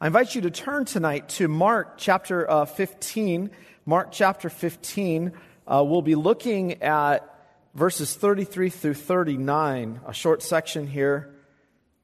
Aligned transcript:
I 0.00 0.08
invite 0.08 0.34
you 0.34 0.40
to 0.40 0.50
turn 0.50 0.86
tonight 0.86 1.28
to 1.30 1.46
Mark 1.46 1.98
chapter 1.98 2.50
uh, 2.50 2.64
15. 2.64 3.50
Mark 3.86 4.10
chapter 4.10 4.50
15. 4.50 5.32
Uh, 5.68 5.84
we'll 5.86 6.02
be 6.02 6.16
looking 6.16 6.82
at 6.82 7.32
verses 7.76 8.12
33 8.12 8.70
through 8.70 8.94
39, 8.94 10.00
a 10.04 10.12
short 10.12 10.42
section 10.42 10.88
here, 10.88 11.32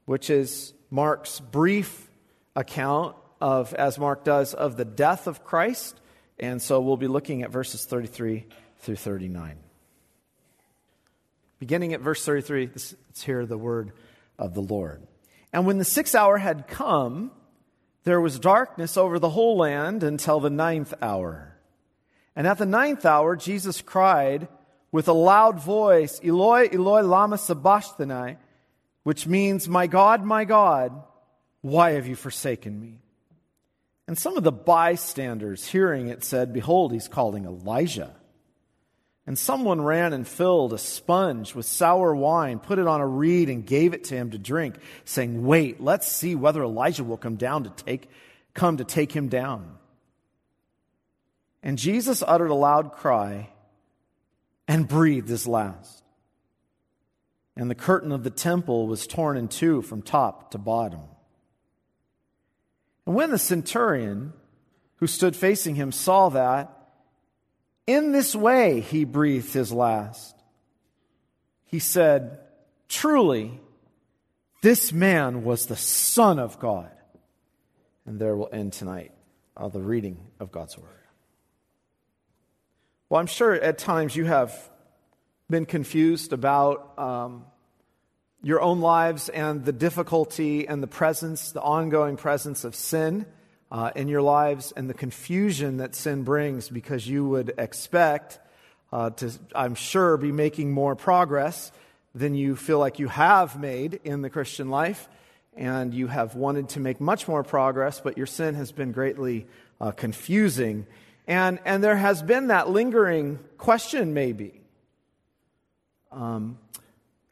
which 0.05 0.29
is 0.29 0.73
Mark's 0.89 1.41
brief 1.41 2.09
account 2.55 3.17
of, 3.41 3.73
as 3.73 3.99
Mark 3.99 4.23
does, 4.23 4.53
of 4.53 4.77
the 4.77 4.85
death 4.85 5.27
of 5.27 5.43
Christ. 5.43 5.99
And 6.39 6.61
so 6.61 6.79
we'll 6.79 6.95
be 6.95 7.09
looking 7.09 7.43
at 7.43 7.51
verses 7.51 7.83
33 7.83 8.45
through 8.79 8.95
39. 8.95 9.57
Beginning 11.59 11.93
at 11.93 11.99
verse 11.99 12.23
33, 12.23 12.67
let's 12.67 13.21
hear 13.21 13.45
the 13.45 13.57
word 13.57 13.91
of 14.39 14.53
the 14.53 14.61
Lord. 14.61 15.05
And 15.51 15.65
when 15.65 15.77
the 15.77 15.83
sixth 15.83 16.15
hour 16.15 16.37
had 16.37 16.67
come, 16.67 17.31
there 18.03 18.21
was 18.21 18.39
darkness 18.39 18.97
over 18.97 19.19
the 19.19 19.29
whole 19.29 19.57
land 19.57 20.03
until 20.03 20.39
the 20.39 20.49
ninth 20.49 20.93
hour. 21.01 21.55
And 22.35 22.47
at 22.47 22.57
the 22.57 22.65
ninth 22.65 23.05
hour, 23.05 23.35
Jesus 23.35 23.81
cried 23.81 24.47
with 24.91 25.07
a 25.07 25.13
loud 25.13 25.59
voice, 25.59 26.19
Eloi, 26.23 26.69
Eloi, 26.71 27.01
lama 27.01 27.37
sabachthani, 27.37 28.37
which 29.03 29.27
means, 29.27 29.69
My 29.69 29.87
God, 29.87 30.23
my 30.23 30.45
God, 30.45 31.03
why 31.61 31.91
have 31.91 32.07
you 32.07 32.15
forsaken 32.15 32.79
me? 32.79 32.99
And 34.07 34.17
some 34.17 34.35
of 34.35 34.43
the 34.43 34.51
bystanders 34.51 35.67
hearing 35.67 36.07
it 36.07 36.23
said, 36.23 36.53
Behold, 36.53 36.91
he's 36.91 37.07
calling 37.07 37.45
Elijah. 37.45 38.15
And 39.27 39.37
someone 39.37 39.81
ran 39.81 40.13
and 40.13 40.27
filled 40.27 40.73
a 40.73 40.77
sponge 40.77 41.53
with 41.53 41.65
sour 41.65 42.15
wine, 42.15 42.59
put 42.59 42.79
it 42.79 42.87
on 42.87 43.01
a 43.01 43.07
reed, 43.07 43.49
and 43.49 43.65
gave 43.65 43.93
it 43.93 44.05
to 44.05 44.15
him 44.15 44.31
to 44.31 44.39
drink, 44.39 44.77
saying, 45.05 45.45
Wait, 45.45 45.79
let's 45.79 46.11
see 46.11 46.33
whether 46.33 46.63
Elijah 46.63 47.03
will 47.03 47.17
come 47.17 47.35
down 47.35 47.63
to 47.63 47.69
take, 47.69 48.09
come 48.53 48.77
to 48.77 48.83
take 48.83 49.11
him 49.11 49.29
down. 49.29 49.77
And 51.61 51.77
Jesus 51.77 52.23
uttered 52.25 52.49
a 52.49 52.55
loud 52.55 52.93
cry 52.93 53.49
and 54.67 54.87
breathed 54.87 55.29
his 55.29 55.47
last. 55.47 56.03
And 57.55 57.69
the 57.69 57.75
curtain 57.75 58.11
of 58.11 58.23
the 58.23 58.29
temple 58.31 58.87
was 58.87 59.05
torn 59.05 59.37
in 59.37 59.47
two 59.47 59.83
from 59.83 60.01
top 60.01 60.51
to 60.51 60.57
bottom. 60.57 61.01
And 63.05 63.13
when 63.13 63.29
the 63.29 63.37
centurion 63.37 64.33
who 64.95 65.07
stood 65.07 65.35
facing 65.35 65.75
him 65.75 65.91
saw 65.91 66.29
that, 66.29 66.80
in 67.93 68.11
this 68.11 68.35
way 68.35 68.81
he 68.81 69.03
breathed 69.03 69.53
his 69.53 69.71
last. 69.71 70.35
He 71.65 71.79
said, 71.79 72.39
Truly, 72.87 73.59
this 74.61 74.91
man 74.91 75.43
was 75.43 75.65
the 75.65 75.75
Son 75.75 76.39
of 76.39 76.59
God. 76.59 76.91
And 78.05 78.19
there 78.19 78.35
will 78.35 78.49
end 78.51 78.73
tonight 78.73 79.11
uh, 79.55 79.69
the 79.69 79.81
reading 79.81 80.17
of 80.39 80.51
God's 80.51 80.77
Word. 80.77 80.89
Well, 83.09 83.19
I'm 83.19 83.27
sure 83.27 83.53
at 83.53 83.77
times 83.77 84.15
you 84.15 84.25
have 84.25 84.53
been 85.49 85.65
confused 85.65 86.33
about 86.33 86.97
um, 86.97 87.45
your 88.41 88.61
own 88.61 88.79
lives 88.79 89.29
and 89.29 89.63
the 89.65 89.73
difficulty 89.73 90.67
and 90.67 90.81
the 90.81 90.87
presence, 90.87 91.51
the 91.51 91.61
ongoing 91.61 92.17
presence 92.17 92.63
of 92.63 92.73
sin 92.75 93.25
uh, 93.71 93.91
in 93.95 94.07
your 94.07 94.21
lives 94.21 94.73
and 94.75 94.89
the 94.89 94.93
confusion 94.93 95.77
that 95.77 95.95
sin 95.95 96.23
brings 96.23 96.67
because 96.69 97.07
you 97.07 97.25
would 97.25 97.53
expect 97.57 98.39
uh, 98.91 99.09
to, 99.11 99.31
I'm 99.55 99.75
sure, 99.75 100.17
be 100.17 100.31
making 100.31 100.71
more 100.71 100.95
progress 100.95 101.71
than 102.13 102.35
you 102.35 102.57
feel 102.57 102.79
like 102.79 102.99
you 102.99 103.07
have 103.07 103.57
made 103.57 104.01
in 104.03 104.21
the 104.21 104.29
Christian 104.29 104.69
life. 104.69 105.07
And 105.55 105.93
you 105.93 106.07
have 106.07 106.35
wanted 106.35 106.69
to 106.69 106.79
make 106.79 107.01
much 107.01 107.27
more 107.27 107.43
progress, 107.43 107.99
but 107.99 108.17
your 108.17 108.25
sin 108.25 108.55
has 108.55 108.71
been 108.71 108.93
greatly 108.93 109.47
uh, 109.81 109.91
confusing. 109.91 110.87
And, 111.27 111.59
and 111.65 111.83
there 111.83 111.97
has 111.97 112.21
been 112.21 112.47
that 112.47 112.69
lingering 112.69 113.37
question, 113.57 114.13
maybe. 114.13 114.61
Um, 116.09 116.57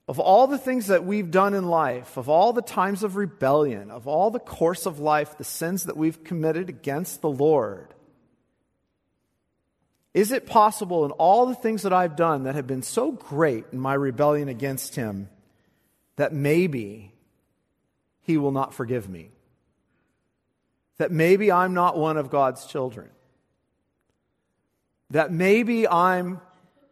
of 0.10 0.18
all 0.18 0.48
the 0.48 0.58
things 0.58 0.88
that 0.88 1.06
we've 1.06 1.30
done 1.30 1.54
in 1.54 1.68
life, 1.68 2.18
of 2.18 2.30
all 2.30 2.52
the 2.52 2.64
times 2.64 3.04
of 3.04 3.16
rebellion, 3.16 3.92
of 3.92 4.08
all 4.08 4.32
the 4.32 4.40
course 4.40 4.88
of 4.88 5.00
life, 5.00 5.38
the 5.38 5.44
sins 5.44 5.84
that 5.84 5.96
we've 5.96 6.24
committed 6.24 6.68
against 6.68 7.22
the 7.22 7.30
Lord, 7.30 7.94
is 10.16 10.32
it 10.32 10.48
possible 10.48 11.06
in 11.06 11.12
all 11.12 11.46
the 11.46 11.54
things 11.54 11.84
that 11.84 11.94
I've 11.94 12.16
done 12.16 12.46
that 12.46 12.56
have 12.56 12.66
been 12.66 12.82
so 12.82 13.12
great 13.12 13.66
in 13.72 13.80
my 13.80 13.94
rebellion 13.94 14.50
against 14.50 14.96
Him 14.96 15.30
that 16.16 16.34
maybe 16.34 17.14
He 18.22 18.36
will 18.38 18.52
not 18.52 18.74
forgive 18.74 19.08
me? 19.08 19.30
That 20.98 21.12
maybe 21.12 21.52
I'm 21.52 21.76
not 21.76 21.96
one 21.96 22.18
of 22.18 22.32
God's 22.32 22.66
children? 22.66 23.12
That 25.12 25.32
maybe 25.32 25.88
I'm 25.88 26.42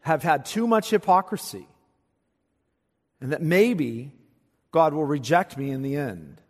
have 0.02 0.22
had 0.22 0.46
too 0.46 0.68
much 0.68 0.92
hypocrisy? 0.92 1.68
And 3.22 3.32
that 3.32 3.42
maybe 3.42 4.12
God 4.72 4.94
will 4.94 5.06
reject 5.06 5.58
me 5.58 5.72
in 5.72 5.82
the 5.82 5.96
end. 5.96 6.42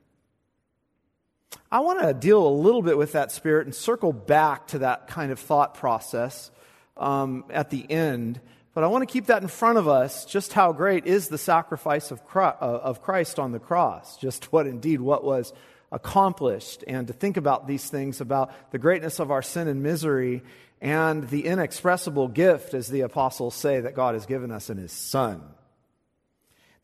I 1.71 1.81
want 1.81 2.01
to 2.01 2.13
deal 2.13 2.45
a 2.45 2.49
little 2.49 2.81
bit 2.81 2.97
with 2.97 3.13
that 3.13 3.31
spirit 3.31 3.67
and 3.67 3.75
circle 3.75 4.13
back 4.13 4.67
to 4.67 4.79
that 4.79 5.07
kind 5.07 5.31
of 5.31 5.39
thought 5.39 5.73
process 5.73 6.49
um, 6.95 7.45
at 7.49 7.69
the 7.69 7.89
end. 7.89 8.39
But 8.73 8.83
I 8.83 8.87
want 8.87 9.07
to 9.07 9.11
keep 9.11 9.25
that 9.25 9.41
in 9.41 9.47
front 9.47 9.77
of 9.77 9.87
us 9.87 10.23
just 10.25 10.53
how 10.53 10.71
great 10.71 11.05
is 11.05 11.27
the 11.27 11.37
sacrifice 11.37 12.11
of 12.11 12.25
Christ 12.25 13.39
on 13.39 13.51
the 13.51 13.59
cross, 13.59 14.17
just 14.17 14.51
what 14.53 14.67
indeed 14.67 15.01
what 15.01 15.23
was 15.23 15.51
accomplished, 15.91 16.83
and 16.87 17.07
to 17.07 17.13
think 17.13 17.37
about 17.37 17.67
these 17.67 17.89
things 17.89 18.21
about 18.21 18.53
the 18.71 18.77
greatness 18.77 19.19
of 19.19 19.31
our 19.31 19.41
sin 19.41 19.67
and 19.67 19.81
misery 19.81 20.43
and 20.79 21.27
the 21.29 21.45
inexpressible 21.45 22.27
gift, 22.27 22.73
as 22.73 22.87
the 22.87 23.01
apostles 23.01 23.55
say, 23.55 23.79
that 23.79 23.95
God 23.95 24.13
has 24.13 24.25
given 24.25 24.51
us 24.51 24.69
in 24.69 24.77
His 24.77 24.91
Son. 24.91 25.41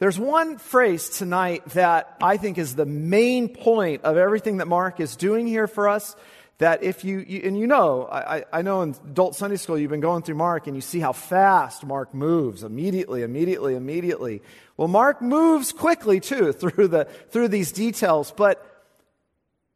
There's 0.03 0.19
one 0.19 0.57
phrase 0.57 1.07
tonight 1.07 1.63
that 1.75 2.17
I 2.21 2.35
think 2.35 2.57
is 2.57 2.75
the 2.75 2.85
main 2.85 3.47
point 3.47 4.03
of 4.03 4.17
everything 4.17 4.57
that 4.57 4.67
Mark 4.67 4.99
is 4.99 5.15
doing 5.15 5.47
here 5.47 5.65
for 5.65 5.87
us. 5.87 6.17
That 6.57 6.83
if 6.83 7.05
you, 7.05 7.19
you 7.19 7.43
and 7.45 7.57
you 7.57 7.67
know, 7.67 8.09
I, 8.11 8.43
I 8.51 8.63
know 8.63 8.81
in 8.81 8.89
adult 8.89 9.37
Sunday 9.37 9.55
school 9.55 9.77
you've 9.77 9.91
been 9.91 10.01
going 10.01 10.23
through 10.23 10.35
Mark 10.35 10.67
and 10.67 10.75
you 10.75 10.81
see 10.81 10.99
how 10.99 11.13
fast 11.13 11.85
Mark 11.85 12.13
moves 12.13 12.65
immediately, 12.65 13.23
immediately, 13.23 13.75
immediately. 13.75 14.41
Well, 14.75 14.89
Mark 14.89 15.21
moves 15.21 15.71
quickly 15.71 16.19
too 16.19 16.51
through 16.51 16.89
the, 16.89 17.05
through 17.29 17.47
these 17.47 17.71
details, 17.71 18.33
but, 18.35 18.61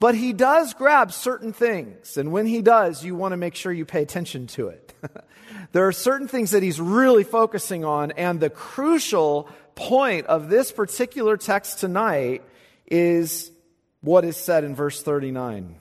but 0.01 0.13
he 0.13 0.33
does 0.33 0.73
grab 0.73 1.13
certain 1.13 1.53
things. 1.53 2.17
And 2.17 2.33
when 2.33 2.47
he 2.47 2.61
does, 2.61 3.01
you 3.01 3.15
want 3.15 3.31
to 3.31 3.38
make 3.38 3.55
sure 3.55 3.71
you 3.71 3.85
pay 3.85 4.01
attention 4.01 4.47
to 4.47 4.67
it. 4.67 4.94
there 5.71 5.88
are 5.88 5.94
certain 5.94 6.27
things 6.27 6.51
that 6.51 6.63
he's 6.63 6.81
really 6.81 7.23
focusing 7.23 7.85
on 7.85 8.11
and 8.11 8.41
the 8.41 8.49
crucial 8.49 9.47
point 9.77 10.25
of 10.25 10.49
this 10.49 10.71
particular 10.71 11.38
text 11.38 11.79
tonight 11.79 12.43
is 12.88 13.51
what 14.01 14.25
is 14.25 14.35
said 14.35 14.63
in 14.63 14.75
verse 14.75 15.01
39. 15.01 15.75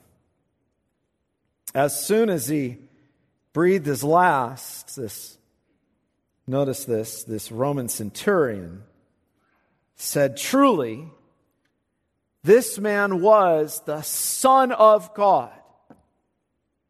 As 1.75 2.05
soon 2.05 2.29
as 2.29 2.47
he 2.47 2.77
breathed 3.51 3.85
his 3.85 4.03
last, 4.03 4.95
this, 4.95 5.37
notice 6.45 6.85
this, 6.85 7.23
this 7.23 7.51
Roman 7.51 7.89
centurion 7.89 8.83
said, 9.95 10.37
Truly, 10.37 11.07
this 12.43 12.79
man 12.79 13.21
was 13.21 13.81
the 13.85 14.01
Son 14.03 14.71
of 14.71 15.13
God. 15.13 15.51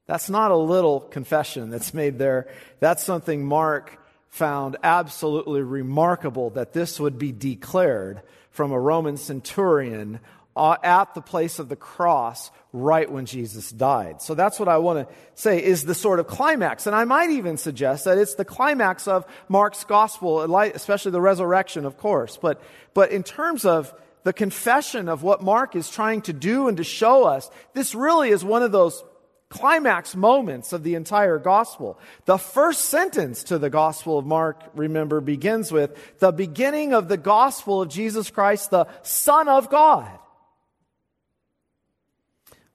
That's 0.06 0.29
not 0.29 0.51
a 0.51 0.57
little 0.57 1.01
confession 1.01 1.69
that's 1.69 1.94
made 1.94 2.18
there. 2.18 2.47
That's 2.79 3.03
something 3.03 3.45
Mark 3.45 3.97
found 4.30 4.78
absolutely 4.84 5.62
remarkable 5.62 6.50
that 6.52 6.74
this 6.74 7.00
would 7.00 7.18
be 7.18 7.32
declared 7.32 8.22
from 8.52 8.72
a 8.72 8.80
Roman 8.80 9.18
centurion 9.18 10.20
uh, 10.56 10.76
at 10.84 11.14
the 11.14 11.22
place 11.22 11.60
of 11.60 11.70
the 11.70 11.76
cross 11.76 12.50
right 12.74 13.12
when 13.12 13.28
Jesus 13.28 13.69
died. 13.69 14.22
So 14.22 14.34
that's 14.34 14.60
what 14.60 14.68
I 14.68 14.80
want 14.80 15.07
to 15.07 15.16
say 15.36 15.63
is 15.63 15.86
the 15.86 15.94
sort 15.94 16.19
of 16.19 16.25
climax. 16.25 16.88
And 16.88 16.96
I 16.96 17.06
might 17.06 17.30
even 17.30 17.57
suggest 17.57 18.06
that 18.06 18.18
it's 18.18 18.36
the 18.36 18.46
climax 18.46 19.07
of 19.07 19.25
Mark's 19.48 19.84
gospel, 19.84 20.42
especially 20.60 21.12
the 21.12 21.22
resurrection, 21.22 21.86
of 21.86 21.98
course. 21.98 22.38
But, 22.38 22.62
but 22.96 23.12
in 23.12 23.22
terms 23.22 23.66
of 23.66 23.94
the 24.24 24.34
confession 24.34 25.07
of 25.07 25.22
what 25.22 25.44
Mark 25.44 25.75
is 25.75 25.90
trying 25.90 26.22
to 26.24 26.34
do 26.34 26.68
and 26.68 26.78
to 26.78 26.84
show 26.84 27.24
us, 27.25 27.50
this 27.74 27.94
really 27.94 28.30
is 28.30 28.44
one 28.44 28.63
of 28.63 28.72
those 28.72 29.04
climax 29.50 30.16
moments 30.16 30.74
of 30.74 30.84
the 30.84 30.96
entire 30.96 31.40
gospel. 31.40 31.98
The 32.26 32.38
first 32.38 32.86
sentence 32.86 33.44
to 33.46 33.58
the 33.58 33.70
gospel 33.70 34.20
of 34.20 34.26
Mark, 34.26 34.62
remember, 34.74 35.22
begins 35.22 35.72
with 35.72 36.20
the 36.20 36.32
beginning 36.32 36.94
of 36.94 37.08
the 37.08 37.18
gospel 37.18 37.82
of 37.82 37.90
Jesus 37.90 38.30
Christ, 38.30 38.72
the 38.72 38.88
Son 39.04 39.48
of 39.48 39.70
God. 39.70 40.10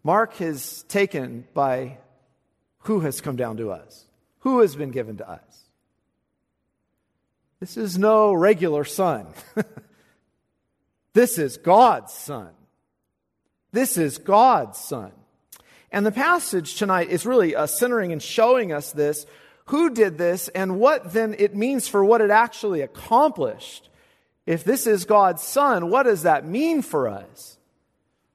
Mark 0.03 0.41
is 0.41 0.85
taken 0.85 1.47
by 1.55 1.99
who 2.81 3.01
has 3.01 3.21
come 3.21 3.37
down 3.37 3.59
to 3.59 3.71
us, 3.71 4.07
who 4.41 4.61
has 4.61 4.75
been 4.75 4.91
given 4.91 5.19
to 5.19 5.29
us. 5.29 5.41
This 7.61 7.77
is 7.77 7.97
no 7.97 8.33
regular 8.33 8.83
son. 8.83 9.29
this 11.13 11.39
is 11.39 11.59
God's 11.59 12.13
son. 12.13 12.51
This 13.71 13.97
is 13.97 14.19
God's 14.19 14.79
Son. 14.79 15.13
And 15.93 16.07
the 16.07 16.11
passage 16.11 16.77
tonight 16.77 17.11
is 17.11 17.27
really 17.27 17.55
uh, 17.55 17.67
centering 17.67 18.13
and 18.13 18.23
showing 18.23 18.73
us 18.73 18.93
this 18.93 19.27
who 19.67 19.91
did 19.91 20.19
this 20.19 20.49
and 20.49 20.81
what 20.81 21.13
then 21.13 21.37
it 21.39 21.55
means 21.55 21.87
for 21.87 22.05
what 22.05 22.23
it 22.23 22.31
actually 22.31 22.81
accomplished. 22.81 23.89
If 24.47 24.65
this 24.65 24.87
is 24.87 25.05
God's 25.05 25.43
Son, 25.43 25.91
what 25.91 26.05
does 26.05 26.23
that 26.23 26.47
mean 26.47 26.83
for 26.83 27.09
us? 27.09 27.59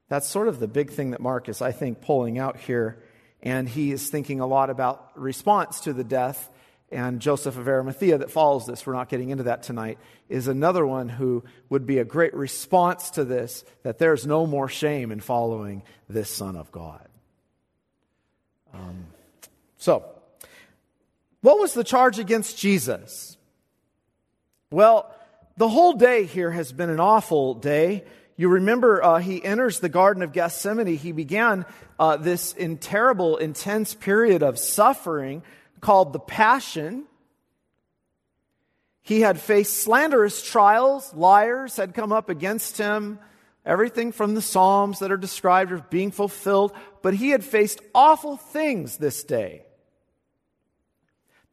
That's 0.07 0.27
sort 0.27 0.47
of 0.47 0.59
the 0.59 0.67
big 0.67 0.91
thing 0.91 1.11
that 1.11 1.19
Mark 1.19 1.49
is, 1.49 1.61
I 1.61 1.73
think, 1.73 1.99
pulling 1.99 2.37
out 2.37 2.57
here. 2.57 3.03
And 3.41 3.67
he 3.67 3.91
is 3.91 4.09
thinking 4.09 4.39
a 4.39 4.47
lot 4.47 4.69
about 4.69 5.19
response 5.19 5.81
to 5.81 5.93
the 5.93 6.03
death. 6.03 6.49
And 6.89 7.19
Joseph 7.19 7.57
of 7.57 7.67
Arimathea, 7.67 8.19
that 8.19 8.31
follows 8.31 8.65
this, 8.65 8.85
we're 8.85 8.93
not 8.93 9.09
getting 9.09 9.31
into 9.31 9.43
that 9.43 9.63
tonight, 9.63 9.97
is 10.29 10.47
another 10.47 10.87
one 10.87 11.09
who 11.09 11.43
would 11.69 11.85
be 11.85 11.97
a 11.97 12.05
great 12.05 12.33
response 12.33 13.09
to 13.11 13.25
this 13.25 13.65
that 13.83 13.97
there's 13.97 14.25
no 14.25 14.47
more 14.47 14.69
shame 14.69 15.11
in 15.11 15.19
following 15.19 15.83
this 16.07 16.29
Son 16.29 16.55
of 16.55 16.71
God. 16.71 17.07
Um, 18.77 19.07
so, 19.77 20.05
what 21.41 21.59
was 21.59 21.73
the 21.73 21.83
charge 21.83 22.19
against 22.19 22.57
Jesus? 22.57 23.37
Well, 24.69 25.13
the 25.55 25.69
whole 25.69 25.93
day 25.93 26.25
here 26.25 26.51
has 26.51 26.71
been 26.71 26.89
an 26.89 26.99
awful 26.99 27.55
day. 27.55 28.03
You 28.35 28.49
remember 28.49 29.03
uh, 29.03 29.19
he 29.19 29.43
enters 29.43 29.79
the 29.79 29.89
Garden 29.89 30.21
of 30.21 30.31
Gethsemane. 30.31 30.97
He 30.97 31.11
began 31.11 31.65
uh, 31.99 32.17
this 32.17 32.53
in 32.53 32.77
terrible, 32.77 33.37
intense 33.37 33.95
period 33.95 34.43
of 34.43 34.59
suffering 34.59 35.41
called 35.81 36.13
the 36.13 36.19
Passion. 36.19 37.05
He 39.01 39.21
had 39.21 39.39
faced 39.39 39.77
slanderous 39.77 40.43
trials. 40.43 41.13
Liars 41.13 41.77
had 41.77 41.95
come 41.95 42.11
up 42.11 42.29
against 42.29 42.77
him. 42.77 43.19
Everything 43.67 44.11
from 44.11 44.33
the 44.33 44.41
Psalms 44.41 44.99
that 44.99 45.11
are 45.11 45.17
described 45.17 45.71
as 45.71 45.81
being 45.89 46.09
fulfilled. 46.09 46.71
But 47.03 47.13
he 47.13 47.29
had 47.29 47.43
faced 47.43 47.81
awful 47.93 48.37
things 48.37 48.97
this 48.97 49.23
day. 49.23 49.63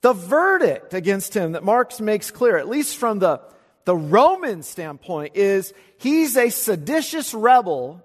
The 0.01 0.13
verdict 0.13 0.95
against 0.95 1.35
him 1.35 1.53
that 1.53 1.65
Mark's 1.65 2.01
makes 2.01 2.31
clear, 2.31 2.57
at 2.57 2.69
least 2.69 2.97
from 2.97 3.19
the 3.19 3.41
the 3.85 3.97
Roman 3.97 4.63
standpoint 4.63 5.37
is 5.37 5.73
he's 5.99 6.37
a 6.37 6.49
seditious 6.51 7.35
rebel 7.35 8.03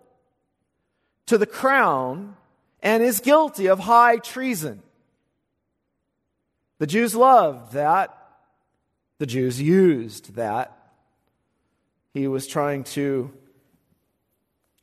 to 1.28 1.38
the 1.38 1.46
crown 1.46 2.36
and 2.82 3.02
is 3.02 3.20
guilty 3.20 3.68
of 3.68 3.80
high 3.80 4.18
treason. 4.18 4.82
The 6.80 6.88
Jews 6.88 7.16
loved 7.16 7.74
that. 7.74 8.16
The 9.20 9.26
Jews 9.26 9.62
used 9.62 10.36
that. 10.36 10.76
He 12.14 12.28
was 12.28 12.48
trying 12.48 12.84
to 12.86 13.32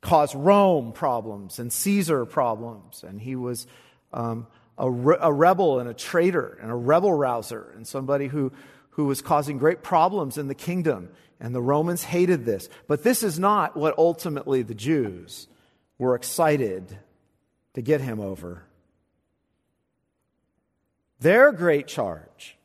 cause 0.06 0.35
Rome 0.35 0.93
problems 0.93 1.58
and 1.58 1.73
Caesar 1.73 2.25
problems, 2.25 3.03
and 3.03 3.20
he 3.20 3.35
was 3.35 3.67
um, 4.12 4.47
a, 4.79 4.88
re- 4.88 5.19
a 5.20 5.32
rebel 5.32 5.81
and 5.81 5.88
a 5.88 5.94
traitor 5.94 6.56
and 6.62 6.70
a 6.70 6.75
rebel 6.75 7.12
rouser 7.12 7.73
and 7.75 7.87
somebody 7.87 8.29
who 8.29 8.53
who 8.91 9.05
was 9.05 9.20
causing 9.20 9.58
great 9.58 9.82
problems 9.82 10.38
in 10.38 10.49
the 10.49 10.55
kingdom. 10.55 11.11
And 11.38 11.55
the 11.55 11.61
Romans 11.61 12.03
hated 12.03 12.47
this. 12.47 12.70
But 12.88 13.03
this 13.03 13.23
is 13.23 13.38
not 13.38 13.76
what 13.76 13.99
ultimately 13.99 14.62
the 14.62 14.75
Jews 14.75 15.49
were 15.99 16.14
excited 16.14 16.99
to 17.75 17.82
get 17.82 18.00
him 18.00 18.20
over. 18.20 18.62
Their 21.20 21.52
great 21.52 21.88
charge, 21.88 22.56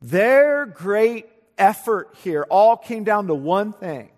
their 0.00 0.66
great 0.66 1.26
effort 1.56 2.14
here 2.22 2.46
all 2.48 2.76
came 2.76 3.02
down 3.02 3.26
to 3.26 3.34
one 3.34 3.72
thing. 3.72 4.10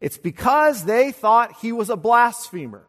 It's 0.00 0.18
because 0.18 0.84
they 0.84 1.12
thought 1.12 1.58
he 1.60 1.72
was 1.72 1.90
a 1.90 1.96
blasphemer. 1.96 2.86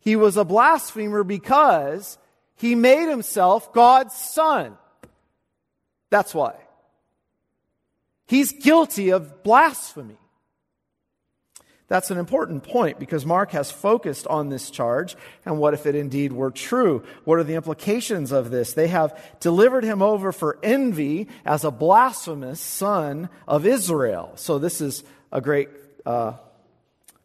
He 0.00 0.16
was 0.16 0.36
a 0.36 0.44
blasphemer 0.44 1.24
because 1.24 2.18
he 2.56 2.74
made 2.74 3.08
himself 3.08 3.72
God's 3.72 4.14
son. 4.14 4.76
That's 6.10 6.34
why. 6.34 6.54
He's 8.26 8.52
guilty 8.52 9.10
of 9.10 9.42
blasphemy. 9.42 10.18
That's 11.88 12.10
an 12.10 12.18
important 12.18 12.64
point 12.64 12.98
because 12.98 13.24
Mark 13.24 13.52
has 13.52 13.70
focused 13.70 14.26
on 14.26 14.48
this 14.48 14.70
charge 14.70 15.16
and 15.44 15.58
what 15.58 15.72
if 15.72 15.86
it 15.86 15.94
indeed 15.94 16.32
were 16.32 16.50
true? 16.50 17.04
What 17.24 17.38
are 17.38 17.44
the 17.44 17.54
implications 17.54 18.32
of 18.32 18.50
this? 18.50 18.72
They 18.72 18.88
have 18.88 19.16
delivered 19.38 19.84
him 19.84 20.02
over 20.02 20.32
for 20.32 20.58
envy 20.64 21.28
as 21.44 21.62
a 21.62 21.70
blasphemous 21.70 22.60
son 22.60 23.28
of 23.46 23.66
Israel. 23.66 24.32
So 24.34 24.58
this 24.58 24.80
is 24.80 25.04
a 25.32 25.40
great 25.40 25.68
uh, 26.04 26.34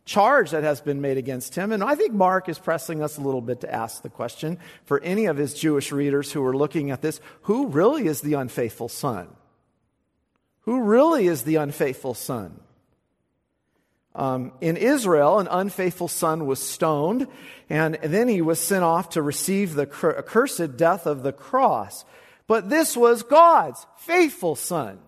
charge 0.06 0.52
that 0.52 0.64
has 0.64 0.82
been 0.82 1.02
made 1.02 1.18
against 1.18 1.56
him. 1.56 1.72
And 1.72 1.84
I 1.84 1.96
think 1.96 2.14
Mark 2.14 2.50
is 2.50 2.60
pressing 2.60 3.02
us 3.02 3.18
a 3.18 3.22
little 3.22 3.42
bit 3.42 3.62
to 3.62 3.74
ask 3.74 4.02
the 4.02 4.10
question 4.10 4.58
for 4.86 5.00
any 5.02 5.26
of 5.26 5.38
his 5.38 5.54
Jewish 5.54 5.92
readers 5.92 6.32
who 6.32 6.44
are 6.46 6.56
looking 6.56 6.92
at 6.92 7.02
this 7.02 7.22
who 7.44 7.68
really 7.68 8.08
is 8.08 8.22
the 8.22 8.34
unfaithful 8.34 8.90
son? 8.90 9.28
Who 10.62 10.84
really 10.84 11.28
is 11.28 11.44
the 11.44 11.56
unfaithful 11.56 12.14
son? 12.14 12.60
Um, 14.14 14.52
in 14.60 14.76
Israel, 14.76 15.40
an 15.40 15.48
unfaithful 15.50 16.10
son 16.10 16.46
was 16.46 16.60
stoned, 16.60 17.28
and 17.70 17.96
then 17.96 18.28
he 18.28 18.42
was 18.42 18.60
sent 18.60 18.84
off 18.84 19.10
to 19.12 19.22
receive 19.22 19.74
the 19.74 19.84
accursed 19.84 20.76
death 20.76 21.06
of 21.06 21.24
the 21.24 21.32
cross. 21.32 22.04
But 22.46 22.70
this 22.70 22.98
was 22.98 23.24
God's 23.24 23.86
faithful 24.00 24.56
son, 24.56 25.00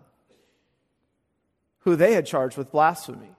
who 1.84 1.96
they 1.96 2.14
had 2.14 2.26
charged 2.26 2.58
with 2.58 2.72
blasphemy. 2.72 3.32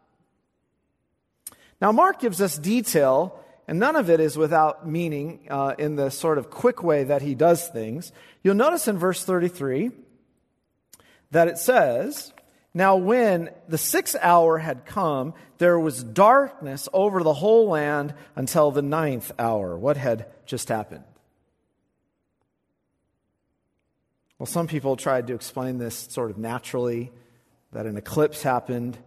Now, 1.81 1.93
Mark 1.93 2.20
gives 2.20 2.41
us 2.41 2.56
detail, 2.56 3.38
and 3.67 3.79
none 3.79 3.96
of 3.96 4.08
it 4.08 4.20
is 4.20 4.37
without 4.37 4.88
meaning 4.88 5.46
uh, 5.50 5.75
in 5.79 5.96
the 5.96 6.11
sort 6.11 6.38
of 6.38 6.50
quick 6.50 6.82
way 6.82 7.05
that 7.05 7.23
he 7.23 7.35
does 7.35 7.69
things. 7.69 8.12
You'll 8.43 8.55
notice 8.55 8.88
in 8.88 8.99
verse 8.99 9.25
33 9.25 9.91
that 11.31 11.49
it 11.49 11.58
says, 11.58 12.32
Now, 12.73 12.96
when 12.96 13.50
the 13.69 13.79
sixth 13.79 14.17
hour 14.20 14.58
had 14.58 14.87
come, 14.87 15.35
there 15.58 15.79
was 15.79 16.02
darkness 16.02 16.88
over 16.93 17.23
the 17.23 17.35
whole 17.35 17.69
land 17.69 18.14
until 18.37 18.70
the 18.70 18.82
ninth 18.82 19.32
hour. 19.38 19.76
What 19.76 19.96
had 19.96 20.26
just 20.46 20.69
happened? 20.69 21.05
Well, 24.38 24.46
some 24.46 24.67
people 24.67 24.96
tried 24.96 25.29
to 25.29 25.35
explain 25.35 25.79
this 25.79 25.96
sort 26.11 26.31
of 26.31 26.38
naturally, 26.38 27.12
that 27.74 27.86
an 27.86 27.96
eclipse 27.96 28.42
happened 28.42 28.98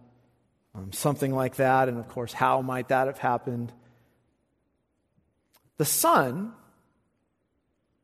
um, 0.78 0.92
something 0.92 1.34
like 1.34 1.56
that. 1.56 1.88
And 1.88 1.98
of 1.98 2.08
course, 2.08 2.32
how 2.32 2.62
might 2.62 2.88
that 2.88 3.06
have 3.06 3.18
happened? 3.18 3.72
The 5.76 5.84
sun 5.84 6.52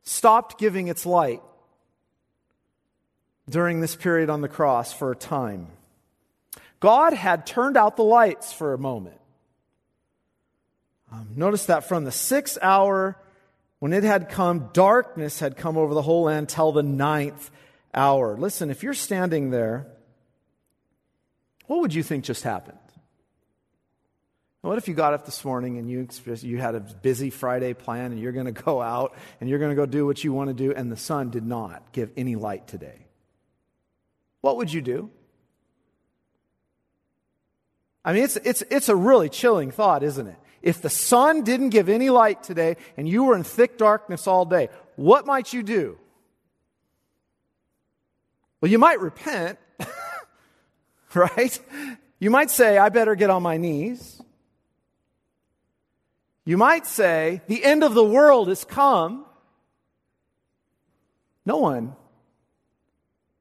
stopped 0.03 0.59
giving 0.59 0.87
its 0.87 1.05
light 1.05 1.41
during 3.49 3.79
this 3.79 3.95
period 3.95 4.29
on 4.29 4.41
the 4.41 4.47
cross 4.47 4.91
for 4.91 5.11
a 5.11 5.15
time. 5.15 5.67
God 6.79 7.13
had 7.13 7.45
turned 7.45 7.77
out 7.77 7.95
the 7.95 8.03
lights 8.03 8.51
for 8.51 8.73
a 8.73 8.77
moment. 8.77 9.19
Um, 11.11 11.29
notice 11.35 11.67
that 11.67 11.87
from 11.87 12.03
the 12.03 12.11
sixth 12.11 12.57
hour, 12.61 13.17
when 13.79 13.93
it 13.93 14.03
had 14.03 14.29
come, 14.29 14.69
darkness 14.73 15.39
had 15.39 15.55
come 15.55 15.77
over 15.77 15.93
the 15.93 16.01
whole 16.01 16.23
land 16.23 16.49
till 16.49 16.71
the 16.71 16.83
ninth 16.83 17.51
hour. 17.93 18.35
Listen, 18.37 18.69
if 18.69 18.83
you're 18.83 18.93
standing 18.93 19.51
there 19.51 19.87
what 21.67 21.81
would 21.81 21.93
you 21.93 22.03
think 22.03 22.23
just 22.23 22.43
happened? 22.43 22.77
What 24.61 24.79
if 24.79 24.87
you 24.87 24.95
got 24.95 25.13
up 25.13 25.25
this 25.25 25.45
morning 25.45 25.77
and 25.77 25.87
you, 25.87 26.07
you 26.41 26.57
had 26.57 26.73
a 26.73 26.79
busy 26.79 27.29
Friday 27.29 27.75
plan 27.75 28.11
and 28.11 28.19
you're 28.19 28.31
going 28.31 28.47
to 28.47 28.63
go 28.63 28.81
out 28.81 29.15
and 29.39 29.47
you're 29.47 29.59
going 29.59 29.69
to 29.69 29.75
go 29.75 29.85
do 29.85 30.07
what 30.07 30.23
you 30.23 30.33
want 30.33 30.47
to 30.47 30.55
do 30.55 30.73
and 30.73 30.91
the 30.91 30.97
sun 30.97 31.29
did 31.29 31.45
not 31.45 31.91
give 31.91 32.11
any 32.17 32.35
light 32.35 32.67
today? 32.67 33.05
What 34.41 34.57
would 34.57 34.73
you 34.73 34.81
do? 34.81 35.11
I 38.03 38.13
mean, 38.13 38.23
it's, 38.23 38.37
it's, 38.37 38.63
it's 38.71 38.89
a 38.89 38.95
really 38.95 39.29
chilling 39.29 39.69
thought, 39.69 40.01
isn't 40.01 40.25
it? 40.25 40.37
If 40.63 40.81
the 40.81 40.89
sun 40.89 41.43
didn't 41.43 41.69
give 41.69 41.87
any 41.87 42.09
light 42.09 42.41
today 42.41 42.77
and 42.97 43.07
you 43.07 43.23
were 43.23 43.35
in 43.35 43.43
thick 43.43 43.77
darkness 43.77 44.25
all 44.25 44.45
day, 44.45 44.69
what 44.95 45.27
might 45.27 45.53
you 45.53 45.61
do? 45.61 45.99
Well, 48.61 48.71
you 48.71 48.79
might 48.79 48.99
repent 48.99 49.59
right? 51.37 51.59
You 52.19 52.29
might 52.29 52.51
say, 52.51 52.77
I 52.77 52.89
better 52.89 53.15
get 53.15 53.29
on 53.29 53.43
my 53.43 53.57
knees. 53.57 54.21
You 56.43 56.57
might 56.57 56.85
say, 56.85 57.41
the 57.47 57.63
end 57.63 57.83
of 57.83 57.93
the 57.93 58.03
world 58.03 58.49
has 58.49 58.63
come. 58.63 59.25
No 61.45 61.57
one 61.57 61.95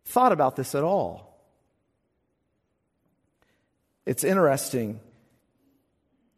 thought 0.06 0.32
about 0.32 0.56
this 0.56 0.74
at 0.74 0.84
all. 0.84 1.38
It's 4.06 4.24
interesting. 4.24 5.00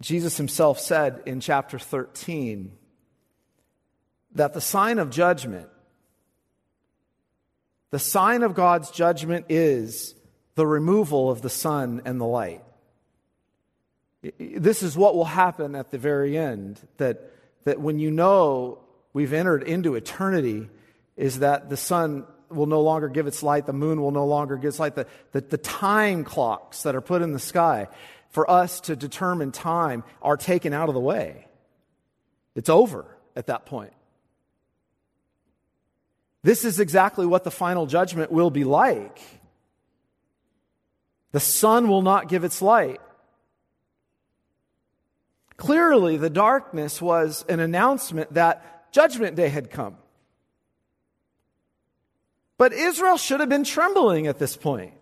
Jesus 0.00 0.36
himself 0.36 0.78
said 0.78 1.22
in 1.26 1.40
chapter 1.40 1.78
13 1.78 2.72
that 4.34 4.52
the 4.52 4.60
sign 4.60 4.98
of 4.98 5.10
judgment, 5.10 5.68
the 7.90 7.98
sign 7.98 8.42
of 8.42 8.54
God's 8.54 8.90
judgment 8.90 9.46
is 9.48 10.14
the 10.56 10.66
removal 10.66 11.30
of 11.30 11.42
the 11.42 11.50
sun 11.50 12.02
and 12.04 12.20
the 12.20 12.26
light. 12.26 12.64
This 14.38 14.82
is 14.82 14.96
what 14.96 15.14
will 15.14 15.24
happen 15.24 15.76
at 15.76 15.90
the 15.90 15.98
very 15.98 16.36
end 16.36 16.80
that, 16.96 17.30
that 17.64 17.80
when 17.80 18.00
you 18.00 18.10
know 18.10 18.80
we've 19.12 19.32
entered 19.32 19.62
into 19.62 19.94
eternity, 19.94 20.68
is 21.16 21.38
that 21.38 21.70
the 21.70 21.76
sun 21.76 22.26
will 22.48 22.66
no 22.66 22.80
longer 22.80 23.08
give 23.08 23.26
its 23.26 23.42
light, 23.42 23.66
the 23.66 23.72
moon 23.72 24.00
will 24.00 24.10
no 24.10 24.26
longer 24.26 24.56
give 24.56 24.68
its 24.68 24.78
light, 24.80 24.94
the, 24.94 25.06
the, 25.32 25.42
the 25.42 25.58
time 25.58 26.24
clocks 26.24 26.82
that 26.82 26.94
are 26.94 27.00
put 27.00 27.22
in 27.22 27.32
the 27.32 27.38
sky 27.38 27.88
for 28.30 28.50
us 28.50 28.80
to 28.80 28.96
determine 28.96 29.52
time 29.52 30.04
are 30.22 30.36
taken 30.36 30.72
out 30.72 30.88
of 30.88 30.94
the 30.94 31.00
way. 31.00 31.46
It's 32.54 32.68
over 32.68 33.06
at 33.34 33.46
that 33.46 33.66
point. 33.66 33.92
This 36.42 36.64
is 36.64 36.80
exactly 36.80 37.26
what 37.26 37.44
the 37.44 37.50
final 37.50 37.86
judgment 37.86 38.30
will 38.30 38.50
be 38.50 38.64
like. 38.64 39.20
The 41.36 41.40
sun 41.40 41.88
will 41.88 42.00
not 42.00 42.30
give 42.30 42.44
its 42.44 42.62
light. 42.62 42.98
Clearly, 45.58 46.16
the 46.16 46.30
darkness 46.30 47.02
was 47.02 47.44
an 47.46 47.60
announcement 47.60 48.32
that 48.32 48.90
judgment 48.90 49.36
day 49.36 49.50
had 49.50 49.70
come. 49.70 49.98
But 52.56 52.72
Israel 52.72 53.18
should 53.18 53.40
have 53.40 53.50
been 53.50 53.64
trembling 53.64 54.26
at 54.26 54.38
this 54.38 54.56
point. 54.56 54.94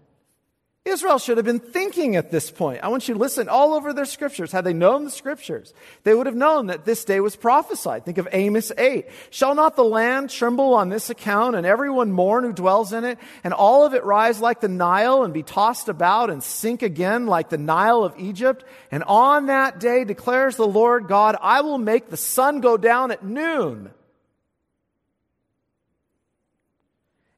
Israel 0.85 1.19
should 1.19 1.39
have 1.39 1.47
been 1.47 1.61
thinking 1.61 2.15
at 2.17 2.31
this 2.31 2.51
point. 2.51 2.81
I 2.83 2.89
want 2.89 3.09
you 3.09 3.15
to 3.15 3.21
listen 3.21 3.49
all 3.49 3.73
over 3.73 3.95
their 3.95 4.05
scriptures. 4.05 4.53
Had 4.53 4.65
they 4.65 4.75
known 4.75 5.05
the 5.05 5.11
scriptures, 5.11 5.73
they 6.03 6.15
would 6.15 6.27
have 6.27 6.37
known 6.37 6.67
that 6.67 6.85
this 6.85 7.07
day 7.07 7.21
was 7.21 7.37
prophesied. 7.37 8.05
Think 8.05 8.19
of 8.19 8.29
Amos 8.33 8.71
8. 8.77 9.07
Shall 9.31 9.55
not 9.55 9.77
the 9.77 9.85
land 9.85 10.29
tremble 10.29 10.75
on 10.75 10.91
this 10.91 11.09
account 11.09 11.57
and 11.57 11.65
everyone 11.65 12.13
mourn 12.13 12.45
who 12.45 12.53
dwells 12.53 12.93
in 12.93 13.05
it 13.05 13.19
and 13.43 13.55
all 13.55 13.87
of 13.87 13.95
it 13.95 14.05
rise 14.05 14.41
like 14.41 14.61
the 14.61 14.69
Nile 14.69 15.23
and 15.23 15.33
be 15.33 15.43
tossed 15.43 15.89
about 15.89 16.29
and 16.29 16.43
sink 16.43 16.83
again 16.83 17.27
like 17.27 17.49
the 17.49 17.57
Nile 17.57 18.05
of 18.05 18.15
Egypt? 18.19 18.63
And 18.91 19.05
on 19.05 19.47
that 19.47 19.81
day 19.81 20.05
declares 20.05 20.57
the 20.57 20.67
Lord 20.67 21.09
God, 21.09 21.35
I 21.41 21.63
will 21.63 21.79
make 21.79 22.11
the 22.11 22.19
sun 22.19 22.61
go 22.61 22.77
down 22.77 23.11
at 23.11 23.25
noon 23.25 23.91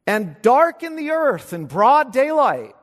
and 0.07 0.37
darken 0.43 0.97
the 0.97 1.13
earth 1.13 1.53
in 1.53 1.67
broad 1.67 2.13
daylight. 2.13 2.76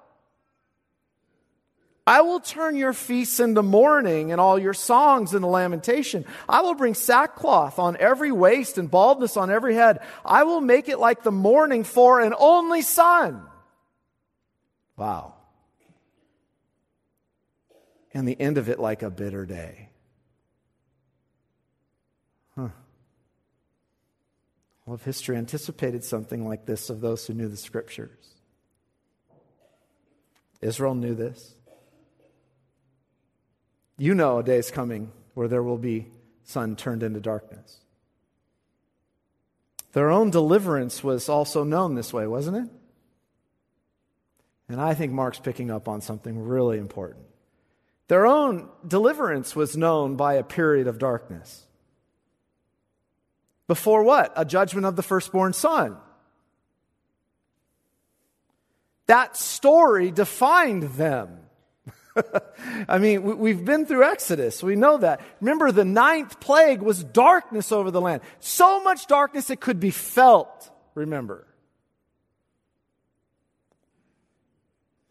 I 2.06 2.22
will 2.22 2.42
turn 2.42 2.76
your 2.76 2.92
feasts 2.92 3.40
into 3.40 3.64
mourning 3.64 4.34
and 4.34 4.42
all 4.42 4.60
your 4.60 4.74
songs 4.74 5.34
into 5.34 5.48
lamentation. 5.48 6.26
I 6.50 6.62
will 6.62 6.74
bring 6.74 6.96
sackcloth 6.96 7.80
on 7.80 7.96
every 7.98 8.32
waist 8.32 8.78
and 8.78 8.92
baldness 8.92 9.38
on 9.38 9.50
every 9.50 9.76
head. 9.76 10.00
I 10.26 10.44
will 10.44 10.60
make 10.60 10.90
it 10.90 11.00
like 11.00 11.24
the 11.24 11.32
mourning 11.32 11.86
for 11.86 12.20
an 12.20 12.34
only 12.38 12.82
son. 12.82 13.42
Wow. 14.98 15.36
And 18.14 18.28
the 18.28 18.40
end 18.40 18.58
of 18.58 18.68
it 18.68 18.80
like 18.80 19.02
a 19.02 19.10
bitter 19.10 19.46
day. 19.46 19.90
Huh. 22.56 22.68
All 24.86 24.94
of 24.96 25.04
history 25.04 25.38
anticipated 25.38 26.04
something 26.04 26.46
like 26.46 26.66
this 26.66 26.90
of 26.90 27.00
those 27.00 27.26
who 27.26 27.34
knew 27.34 27.48
the 27.48 27.56
scriptures. 27.56 28.28
Israel 30.62 30.96
knew 30.96 31.16
this. 31.16 31.56
You 33.98 34.16
know 34.16 34.40
a 34.40 34.44
day 34.44 34.58
is 34.58 34.72
coming 34.72 35.12
where 35.34 35.48
there 35.48 35.64
will 35.64 35.78
be 35.78 36.08
sun 36.44 36.76
turned 36.76 37.04
into 37.04 37.20
darkness. 37.20 37.80
Their 39.94 40.10
own 40.10 40.32
deliverance 40.32 41.04
was 41.04 41.30
also 41.30 41.64
known 41.64 41.96
this 41.96 42.12
way, 42.12 42.26
wasn't 42.26 42.58
it? 42.58 42.70
And 44.68 44.82
I 44.82 44.96
think 44.96 45.12
Mark's 45.14 45.40
picking 45.40 45.70
up 45.70 45.88
on 45.88 46.02
something 46.02 46.40
really 46.40 46.80
important. 46.80 47.26
Their 48.08 48.26
own 48.26 48.70
deliverance 48.88 49.56
was 49.56 49.78
known 49.78 50.16
by 50.16 50.36
a 50.36 50.44
period 50.44 50.88
of 50.88 50.98
darkness. 50.98 51.66
Before 53.68 54.04
what? 54.04 54.34
A 54.36 54.46
judgment 54.46 54.86
of 54.86 54.96
the 54.96 55.04
firstborn 55.04 55.54
son. 55.54 55.98
That 59.06 59.38
story 59.38 60.12
defined 60.12 60.84
them. 60.84 61.43
I 62.88 62.98
mean, 62.98 63.40
we've 63.40 63.64
been 63.64 63.86
through 63.86 64.04
Exodus. 64.04 64.62
We 64.64 64.76
know 64.76 64.98
that. 64.98 65.22
Remember, 65.42 65.72
the 65.72 65.86
ninth 65.86 66.40
plague 66.40 66.82
was 66.82 67.04
darkness 67.04 67.72
over 67.72 67.92
the 67.92 68.02
land. 68.02 68.22
So 68.40 68.84
much 68.84 69.08
darkness 69.08 69.50
it 69.50 69.60
could 69.60 69.80
be 69.80 69.92
felt. 69.92 70.70
Remember. 70.96 71.48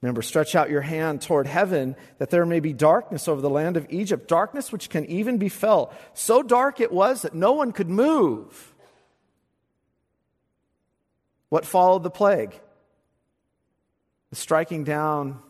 Remember, 0.00 0.22
stretch 0.22 0.56
out 0.56 0.68
your 0.68 0.80
hand 0.80 1.22
toward 1.22 1.46
heaven 1.46 1.94
that 2.18 2.30
there 2.30 2.44
may 2.44 2.58
be 2.58 2.72
darkness 2.72 3.28
over 3.28 3.40
the 3.40 3.50
land 3.50 3.76
of 3.76 3.86
Egypt, 3.88 4.26
darkness 4.26 4.72
which 4.72 4.90
can 4.90 5.06
even 5.06 5.38
be 5.38 5.48
felt. 5.48 5.94
So 6.12 6.42
dark 6.42 6.80
it 6.80 6.90
was 6.90 7.22
that 7.22 7.34
no 7.34 7.52
one 7.52 7.70
could 7.70 7.88
move. 7.88 8.74
What 11.50 11.64
followed 11.64 12.02
the 12.02 12.10
plague? 12.10 12.58
The 14.30 14.36
striking 14.36 14.82
down 14.82 15.40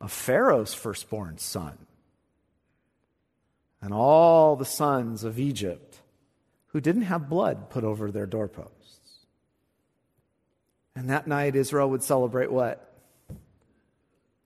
of 0.00 0.12
Pharaoh's 0.12 0.74
firstborn 0.74 1.38
son 1.38 1.78
and 3.80 3.92
all 3.94 4.56
the 4.56 4.64
sons 4.64 5.24
of 5.24 5.38
Egypt 5.38 6.00
who 6.68 6.80
didn't 6.80 7.02
have 7.02 7.28
blood 7.28 7.70
put 7.70 7.84
over 7.84 8.10
their 8.10 8.26
doorposts. 8.26 8.72
And 10.94 11.10
that 11.10 11.26
night, 11.26 11.56
Israel 11.56 11.90
would 11.90 12.02
celebrate 12.02 12.50
what? 12.50 12.92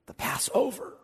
The 0.07 0.15
Passover. 0.15 0.95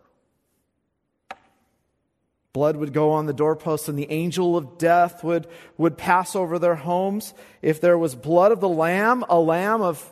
Blood 2.53 2.75
would 2.75 2.91
go 2.91 3.11
on 3.11 3.27
the 3.27 3.33
doorposts, 3.33 3.87
and 3.87 3.97
the 3.97 4.11
angel 4.11 4.57
of 4.57 4.77
death 4.77 5.23
would, 5.23 5.47
would 5.77 5.97
pass 5.97 6.35
over 6.35 6.59
their 6.59 6.75
homes. 6.75 7.33
If 7.61 7.79
there 7.81 7.97
was 7.97 8.15
blood 8.15 8.51
of 8.51 8.59
the 8.59 8.69
lamb, 8.69 9.23
a 9.29 9.39
lamb 9.39 9.81
of 9.81 10.03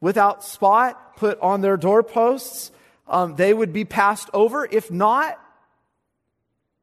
without 0.00 0.44
spot, 0.44 1.16
put 1.16 1.38
on 1.40 1.60
their 1.60 1.76
doorposts, 1.76 2.70
um, 3.08 3.36
they 3.36 3.52
would 3.52 3.72
be 3.72 3.84
passed 3.84 4.28
over. 4.32 4.66
If 4.70 4.90
not, 4.90 5.40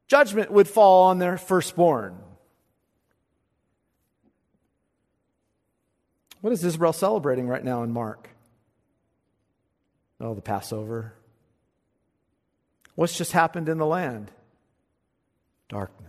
judgment 0.08 0.50
would 0.50 0.68
fall 0.68 1.04
on 1.04 1.18
their 1.18 1.38
firstborn. 1.38 2.18
What 6.40 6.52
is 6.52 6.64
Israel 6.64 6.92
celebrating 6.92 7.48
right 7.48 7.64
now 7.64 7.82
in 7.82 7.92
Mark? 7.92 8.28
Oh, 10.20 10.34
the 10.34 10.40
Passover. 10.40 11.14
What's 12.94 13.16
just 13.16 13.32
happened 13.32 13.68
in 13.68 13.78
the 13.78 13.86
land? 13.86 14.30
Darkness. 15.68 16.06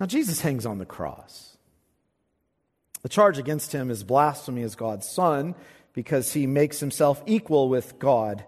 Now, 0.00 0.06
Jesus 0.06 0.40
hangs 0.40 0.66
on 0.66 0.78
the 0.78 0.86
cross. 0.86 1.56
The 3.02 3.08
charge 3.08 3.38
against 3.38 3.72
him 3.72 3.90
is 3.90 4.02
blasphemy 4.04 4.62
as 4.62 4.74
God's 4.74 5.08
son 5.08 5.54
because 5.92 6.32
he 6.32 6.46
makes 6.46 6.80
himself 6.80 7.22
equal 7.26 7.68
with 7.68 7.98
God. 7.98 8.44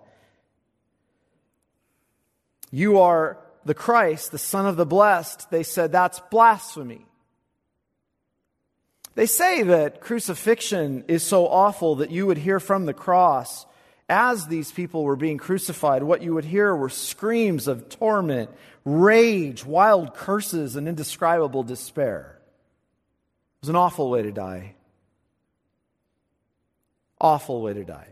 You 2.71 3.01
are 3.01 3.39
the 3.65 3.75
Christ, 3.75 4.33
the 4.33 4.39
Son 4.39 4.67
of 4.67 4.77
the 4.77 4.87
Blessed. 4.87 5.51
They 5.51 5.63
said 5.63 5.93
that's 5.93 6.21
blasphemy. 6.31 7.07
They 9.15 9.27
say 9.27 9.63
that 9.63 10.01
crucifixion 10.01 11.05
is 11.07 11.23
so 11.23 11.47
awful 11.47 11.97
that 11.97 12.11
you 12.11 12.27
would 12.27 12.39
hear 12.39 12.59
from 12.59 12.85
the 12.85 12.95
cross 12.95 13.65
as 14.09 14.47
these 14.47 14.71
people 14.73 15.05
were 15.05 15.17
being 15.17 15.39
crucified, 15.39 16.03
what 16.03 16.21
you 16.21 16.35
would 16.35 16.45
hear 16.45 16.75
were 16.77 16.91
screams 16.91 17.69
of 17.69 17.89
torment, 17.89 18.51
rage, 18.85 19.65
wild 19.65 20.15
curses, 20.15 20.77
and 20.77 20.87
indescribable 20.87 21.63
despair. 21.63 22.39
It 22.39 23.63
was 23.63 23.69
an 23.71 23.77
awful 23.77 24.11
way 24.11 24.23
to 24.23 24.33
die 24.33 24.75
awful 27.25 27.63
way 27.63 27.73
to 27.73 27.85
die. 27.85 28.09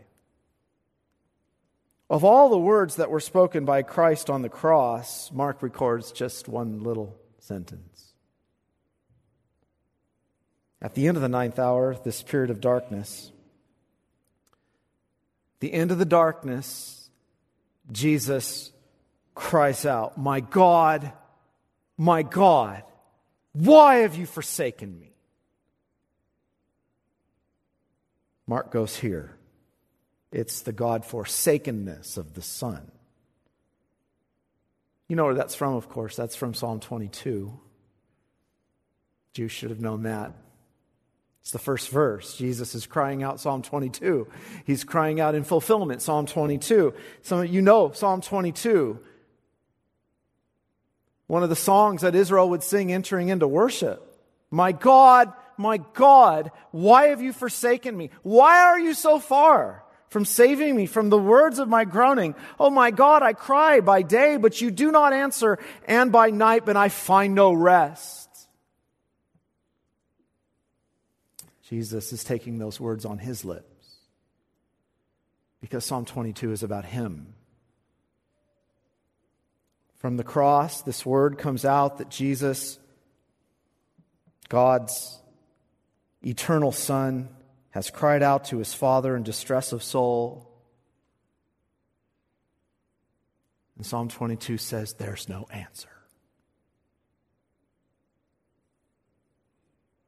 Of 2.09 2.23
all 2.23 2.49
the 2.49 2.57
words 2.57 2.95
that 2.95 3.11
were 3.11 3.19
spoken 3.19 3.63
by 3.63 3.83
Christ 3.83 4.29
on 4.29 4.41
the 4.41 4.49
cross, 4.49 5.31
Mark 5.31 5.61
records 5.61 6.11
just 6.11 6.47
one 6.47 6.83
little 6.83 7.15
sentence. 7.37 8.13
At 10.81 10.95
the 10.95 11.07
end 11.07 11.15
of 11.15 11.21
the 11.21 11.29
ninth 11.29 11.59
hour, 11.59 11.95
this 12.03 12.23
period 12.23 12.49
of 12.49 12.59
darkness, 12.59 13.31
the 15.59 15.71
end 15.71 15.91
of 15.91 15.99
the 15.99 16.05
darkness, 16.05 17.09
Jesus 17.91 18.71
cries 19.35 19.85
out, 19.85 20.17
My 20.17 20.39
God, 20.39 21.13
my 21.97 22.23
God, 22.23 22.83
why 23.53 23.97
have 23.97 24.15
you 24.15 24.25
forsaken 24.25 24.99
me? 24.99 25.12
Mark 28.47 28.71
goes 28.71 28.95
here. 28.95 29.35
It's 30.31 30.61
the 30.61 30.73
God 30.73 31.05
forsakenness 31.05 32.17
of 32.17 32.33
the 32.33 32.41
Son. 32.41 32.91
You 35.07 35.15
know 35.15 35.25
where 35.25 35.35
that's 35.35 35.55
from, 35.55 35.75
of 35.75 35.89
course. 35.89 36.15
That's 36.15 36.35
from 36.35 36.53
Psalm 36.53 36.79
22. 36.79 37.59
Jews 39.33 39.51
should 39.51 39.69
have 39.69 39.79
known 39.79 40.03
that. 40.03 40.33
It's 41.41 41.51
the 41.51 41.59
first 41.59 41.89
verse. 41.89 42.37
Jesus 42.37 42.73
is 42.73 42.85
crying 42.85 43.21
out 43.21 43.39
Psalm 43.39 43.61
22. 43.61 44.27
He's 44.65 44.83
crying 44.83 45.19
out 45.19 45.35
in 45.35 45.43
fulfillment, 45.43 46.01
Psalm 46.01 46.25
22. 46.25 46.93
Some 47.21 47.45
you 47.45 47.61
know 47.61 47.91
Psalm 47.91 48.21
22. 48.21 48.97
One 51.27 51.43
of 51.43 51.49
the 51.49 51.55
songs 51.55 52.01
that 52.01 52.15
Israel 52.15 52.49
would 52.49 52.63
sing 52.63 52.93
entering 52.93 53.29
into 53.29 53.47
worship. 53.47 54.17
My 54.51 54.71
God, 54.71 55.33
my 55.57 55.77
God, 55.77 56.51
why 56.71 57.07
have 57.07 57.21
you 57.21 57.33
forsaken 57.33 57.95
me? 57.95 58.09
Why 58.21 58.61
are 58.61 58.79
you 58.79 58.93
so 58.93 59.19
far 59.19 59.83
from 60.09 60.25
saving 60.25 60.75
me 60.75 60.85
from 60.85 61.09
the 61.09 61.17
words 61.17 61.59
of 61.59 61.67
my 61.67 61.85
groaning? 61.85 62.35
Oh 62.59 62.69
my 62.69 62.91
God, 62.91 63.23
I 63.23 63.33
cry 63.33 63.79
by 63.79 64.01
day, 64.01 64.37
but 64.37 64.61
you 64.61 64.71
do 64.71 64.91
not 64.91 65.13
answer, 65.13 65.59
and 65.85 66.11
by 66.11 66.29
night, 66.29 66.65
but 66.65 66.77
I 66.77 66.89
find 66.89 67.35
no 67.35 67.53
rest. 67.53 68.29
Jesus 71.63 72.13
is 72.13 72.23
taking 72.23 72.59
those 72.59 72.79
words 72.79 73.05
on 73.05 73.17
his 73.17 73.43
lips 73.43 73.67
because 75.59 75.85
Psalm 75.85 76.05
22 76.05 76.51
is 76.51 76.61
about 76.61 76.85
him. 76.85 77.33
From 79.95 80.17
the 80.17 80.23
cross, 80.23 80.81
this 80.81 81.05
word 81.05 81.37
comes 81.37 81.63
out 81.63 81.99
that 81.99 82.09
Jesus, 82.09 82.77
God's 84.49 85.17
eternal 86.23 86.71
Son 86.71 87.29
has 87.71 87.89
cried 87.89 88.23
out 88.23 88.45
to 88.45 88.59
his 88.59 88.73
Father 88.73 89.15
in 89.15 89.23
distress 89.23 89.71
of 89.73 89.83
soul. 89.83 90.49
And 93.75 93.85
Psalm 93.85 94.09
22 94.09 94.57
says, 94.57 94.93
There's 94.93 95.27
no 95.27 95.47
answer. 95.51 95.89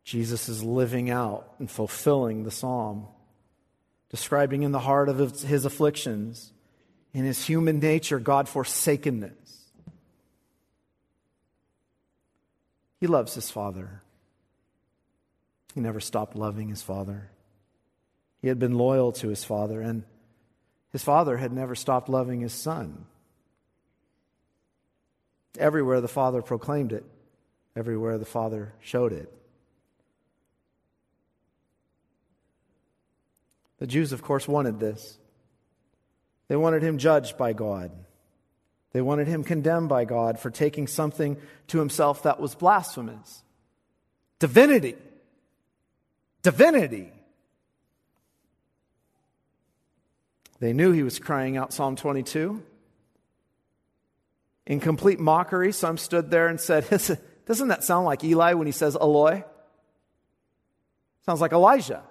Jesus 0.04 0.48
is 0.48 0.64
living 0.64 1.10
out 1.10 1.56
and 1.58 1.70
fulfilling 1.70 2.44
the 2.44 2.52
psalm, 2.52 3.08
describing 4.10 4.62
in 4.62 4.72
the 4.72 4.80
heart 4.80 5.10
of 5.10 5.42
his 5.42 5.66
afflictions, 5.66 6.54
in 7.12 7.26
his 7.26 7.44
human 7.44 7.80
nature, 7.80 8.20
God 8.20 8.48
forsakenness. 8.48 9.34
He 13.00 13.08
loves 13.08 13.34
his 13.34 13.50
Father. 13.50 14.02
He 15.76 15.82
never 15.82 16.00
stopped 16.00 16.38
loving 16.38 16.70
his 16.70 16.82
father. 16.82 17.30
He 18.42 18.48
had 18.48 18.58
been 18.58 18.78
loyal 18.78 19.12
to 19.12 19.28
his 19.28 19.44
father, 19.44 19.82
and 19.82 20.04
his 20.94 21.04
father 21.04 21.36
had 21.36 21.52
never 21.52 21.76
stopped 21.76 22.08
loving 22.08 22.40
his 22.40 22.54
son. 22.54 23.06
Everywhere 25.60 26.00
the 26.00 26.08
father 26.08 26.42
proclaimed 26.42 26.94
it, 26.94 27.04
everywhere 27.76 28.18
the 28.18 28.26
father 28.26 28.74
showed 28.80 29.12
it. 29.12 29.32
The 33.80 33.88
Jews, 33.88 34.14
of 34.14 34.22
course, 34.22 34.48
wanted 34.48 34.80
this. 34.80 35.20
They 36.48 36.56
wanted 36.56 36.84
him 36.84 36.98
judged 36.98 37.38
by 37.38 37.52
God. 37.52 37.92
They 38.94 39.02
wanted 39.02 39.28
him 39.28 39.44
condemned 39.44 39.90
by 39.90 40.06
God 40.06 40.40
for 40.40 40.50
taking 40.50 40.88
something 40.88 41.36
to 41.68 41.80
himself 41.80 42.24
that 42.24 42.40
was 42.40 42.56
blasphemous 42.56 43.44
divinity 44.40 44.96
divinity. 46.46 47.12
They 50.60 50.74
knew 50.74 50.92
he 50.92 51.02
was 51.02 51.18
crying 51.18 51.58
out 51.58 51.74
Psalm 51.74 51.96
22. 51.96 52.64
In 54.68 54.80
complete 54.80 55.20
mockery, 55.20 55.72
some 55.72 55.98
stood 55.98 56.30
there 56.30 56.48
and 56.48 56.62
said, 56.62 56.88
Doesn't 57.48 57.68
that 57.70 57.84
sound 57.84 58.06
like 58.06 58.24
Eli 58.24 58.54
when 58.54 58.68
he 58.68 58.72
says 58.72 58.96
Eloi? 58.96 59.44
Sounds 61.26 61.42
like 61.42 61.52
Elijah. 61.52 62.04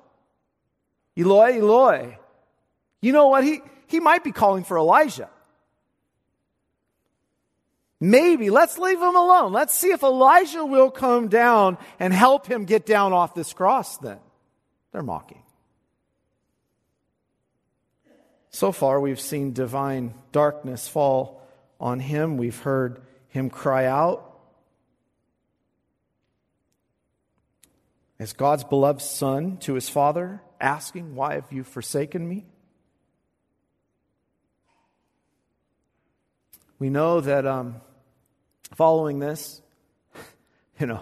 Eloi, 1.16 1.60
Eloi. 1.60 2.18
You 3.00 3.12
know 3.12 3.28
what? 3.28 3.44
He, 3.44 3.60
he 3.86 4.00
might 4.00 4.24
be 4.24 4.32
calling 4.32 4.64
for 4.64 4.76
Elijah. 4.76 5.30
Maybe, 8.04 8.50
let's 8.50 8.76
leave 8.76 9.00
him 9.00 9.16
alone. 9.16 9.54
Let's 9.54 9.74
see 9.74 9.90
if 9.90 10.02
Elijah 10.02 10.62
will 10.62 10.90
come 10.90 11.28
down 11.28 11.78
and 11.98 12.12
help 12.12 12.46
him 12.46 12.66
get 12.66 12.84
down 12.84 13.14
off 13.14 13.34
this 13.34 13.54
cross 13.54 13.96
then. 13.96 14.18
They're 14.92 15.02
mocking. 15.02 15.42
So 18.50 18.72
far, 18.72 19.00
we've 19.00 19.18
seen 19.18 19.54
divine 19.54 20.12
darkness 20.32 20.86
fall 20.86 21.40
on 21.80 21.98
him. 21.98 22.36
We've 22.36 22.58
heard 22.58 23.00
him 23.28 23.48
cry 23.48 23.86
out. 23.86 24.38
As 28.18 28.34
God's 28.34 28.64
beloved 28.64 29.00
son 29.00 29.56
to 29.60 29.72
his 29.72 29.88
father, 29.88 30.42
asking, 30.60 31.14
Why 31.14 31.36
have 31.36 31.50
you 31.50 31.64
forsaken 31.64 32.28
me? 32.28 32.44
We 36.78 36.90
know 36.90 37.22
that 37.22 37.46
um, 37.46 37.80
following 38.74 39.18
this, 39.18 39.62
you 40.80 40.86
know, 40.86 41.00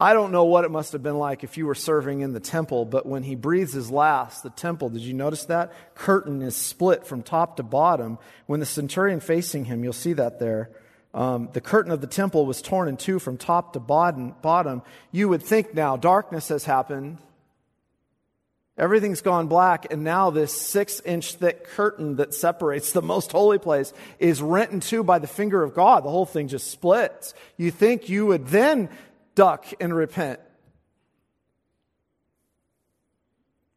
I 0.00 0.12
don't 0.12 0.32
know 0.32 0.44
what 0.44 0.64
it 0.64 0.70
must 0.70 0.92
have 0.92 1.02
been 1.02 1.18
like 1.18 1.44
if 1.44 1.56
you 1.56 1.66
were 1.66 1.74
serving 1.74 2.20
in 2.20 2.32
the 2.32 2.40
temple, 2.40 2.84
but 2.84 3.06
when 3.06 3.22
he 3.22 3.36
breathes 3.36 3.72
his 3.72 3.90
last, 3.90 4.42
the 4.42 4.50
temple, 4.50 4.90
did 4.90 5.02
you 5.02 5.14
notice 5.14 5.44
that? 5.46 5.72
Curtain 5.94 6.42
is 6.42 6.56
split 6.56 7.06
from 7.06 7.22
top 7.22 7.56
to 7.56 7.62
bottom. 7.62 8.18
When 8.46 8.60
the 8.60 8.66
centurion 8.66 9.20
facing 9.20 9.66
him, 9.66 9.84
you'll 9.84 9.92
see 9.92 10.12
that 10.14 10.40
there. 10.40 10.70
Um, 11.14 11.48
the 11.52 11.60
curtain 11.60 11.92
of 11.92 12.00
the 12.00 12.08
temple 12.08 12.44
was 12.44 12.60
torn 12.60 12.88
in 12.88 12.96
two 12.96 13.20
from 13.20 13.36
top 13.36 13.74
to 13.74 13.80
bottom, 13.80 14.34
bottom. 14.42 14.82
You 15.12 15.28
would 15.28 15.42
think 15.42 15.72
now 15.72 15.96
darkness 15.96 16.48
has 16.48 16.64
happened. 16.64 17.18
Everything's 18.76 19.20
gone 19.20 19.46
black, 19.46 19.92
and 19.92 20.02
now 20.02 20.30
this 20.30 20.52
six 20.52 21.00
inch 21.00 21.36
thick 21.36 21.64
curtain 21.68 22.16
that 22.16 22.34
separates 22.34 22.90
the 22.90 23.02
most 23.02 23.30
holy 23.30 23.58
place 23.58 23.92
is 24.18 24.42
rent 24.42 24.72
in 24.72 24.80
two 24.80 25.04
by 25.04 25.20
the 25.20 25.28
finger 25.28 25.62
of 25.62 25.74
God. 25.74 26.04
The 26.04 26.10
whole 26.10 26.26
thing 26.26 26.48
just 26.48 26.70
splits. 26.70 27.34
You 27.56 27.70
think 27.70 28.08
you 28.08 28.26
would 28.26 28.48
then 28.48 28.88
duck 29.36 29.66
and 29.78 29.94
repent. 29.94 30.40